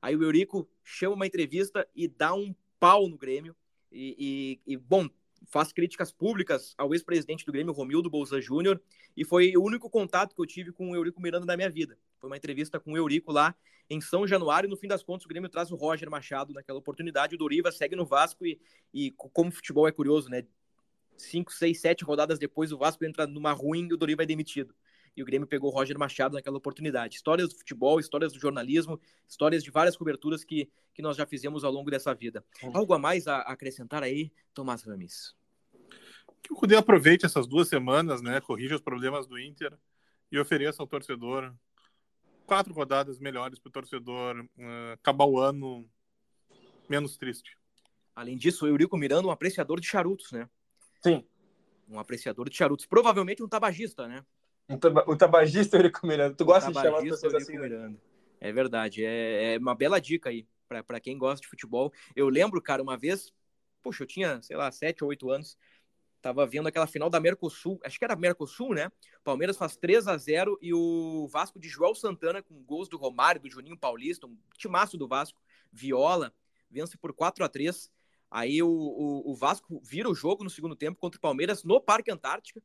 [0.01, 3.55] Aí o Eurico chama uma entrevista e dá um pau no Grêmio.
[3.93, 5.09] E, e, e bom,
[5.47, 8.81] faz críticas públicas ao ex-presidente do Grêmio, Romildo Bolsa Júnior,
[9.17, 11.99] e foi o único contato que eu tive com o Eurico Miranda na minha vida.
[12.19, 13.55] Foi uma entrevista com o Eurico lá
[13.91, 16.79] em São Januário, e no fim das contas o Grêmio traz o Roger Machado naquela
[16.79, 18.61] oportunidade, o Doriva segue no Vasco, e,
[18.93, 20.47] e como o futebol é curioso, né?
[21.19, 24.75] Cinco, seis, sete rodadas depois, o Vasco entra numa ruim e o Doriva é demitido.
[25.17, 27.17] E o Grêmio pegou o Roger Machado naquela oportunidade.
[27.17, 31.65] Histórias do futebol, histórias do jornalismo, histórias de várias coberturas que, que nós já fizemos
[31.65, 32.45] ao longo dessa vida.
[32.73, 35.35] Algo a mais a acrescentar aí, Tomás Rames?
[36.43, 38.41] Que o Cudê aproveite essas duas semanas, né?
[38.41, 39.77] Corrija os problemas do Inter
[40.31, 41.53] e ofereça ao torcedor
[42.47, 45.85] quatro rodadas melhores para o torcedor uh, acabar o ano
[46.89, 47.59] menos triste.
[48.17, 50.49] Além disso, o Eurico Miranda, um apreciador de charutos, né?
[51.01, 51.25] Sim.
[51.89, 52.87] Um apreciador de charutos.
[52.87, 54.25] Provavelmente um tabagista, né?
[54.69, 56.35] Um taba o tabagista Eurico Miranda.
[56.35, 57.61] Tu gosta de chamar as pessoas assim, né?
[57.61, 58.01] Miranda.
[58.41, 59.05] É verdade.
[59.05, 61.93] É, é uma bela dica aí para quem gosta de futebol.
[62.15, 63.33] Eu lembro, cara, uma vez,
[63.83, 65.57] puxa, eu tinha, sei lá, 7 ou 8 anos,
[66.21, 68.93] tava vendo aquela final da Mercosul, acho que era Mercosul, né?
[69.25, 73.41] Palmeiras faz 3 a 0 e o Vasco de João Santana com gols do Romário,
[73.41, 75.41] do Juninho Paulista, um timaço do Vasco,
[75.73, 76.35] Viola,
[76.71, 77.91] vence por 4 a 3
[78.31, 81.81] Aí o, o, o, Vasco vira o jogo no segundo tempo contra o Palmeiras no
[81.81, 82.63] Parque Antártica.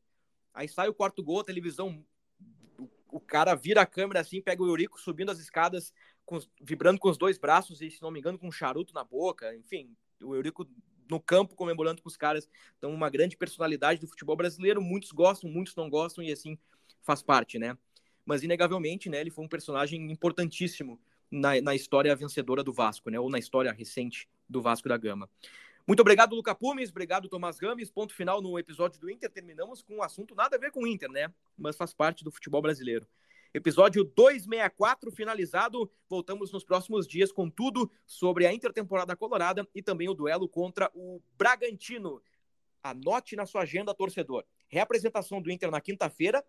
[0.53, 2.05] Aí sai o quarto gol, a televisão.
[2.78, 5.93] O, o cara vira a câmera assim, pega o Eurico subindo as escadas,
[6.26, 9.03] com, vibrando com os dois braços e, se não me engano, com um charuto na
[9.03, 9.55] boca.
[9.55, 10.68] Enfim, o Eurico
[11.09, 12.49] no campo comemorando com os caras.
[12.78, 14.82] Então, uma grande personalidade do futebol brasileiro.
[14.82, 16.57] Muitos gostam, muitos não gostam e assim
[17.01, 17.78] faz parte, né?
[18.26, 20.99] Mas, inegavelmente, né, ele foi um personagem importantíssimo
[21.30, 23.20] na, na história vencedora do Vasco, né?
[23.20, 25.30] Ou na história recente do Vasco da Gama.
[25.86, 26.89] Muito obrigado, Luca Pumes.
[26.89, 27.91] Obrigado, Tomás Rames.
[27.91, 29.30] Ponto final no episódio do Inter.
[29.30, 31.34] Terminamos com um assunto nada a ver com o Inter, né?
[31.58, 33.06] Mas faz parte do futebol brasileiro.
[33.54, 35.91] Episódio 264 finalizado.
[36.10, 40.89] Voltamos nos próximos dias com tudo sobre a intertemporada colorada e também o duelo contra
[40.95, 42.22] o Bragantino.
[42.82, 44.45] Anote na sua agenda, torcedor.
[44.70, 46.43] Reapresentação do Inter na quinta-feira.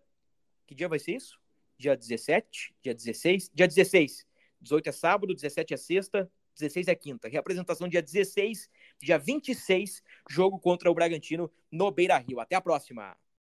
[0.65, 1.37] Que dia vai ser isso?
[1.77, 2.73] Dia 17?
[2.81, 3.51] Dia 16?
[3.53, 4.25] Dia 16.
[4.61, 7.27] 18 é sábado, 17 é sexta, 16 é quinta.
[7.27, 12.39] Reapresentação dia 16, dia 26, jogo contra o Bragantino no Beira Rio.
[12.39, 13.15] Até a próxima.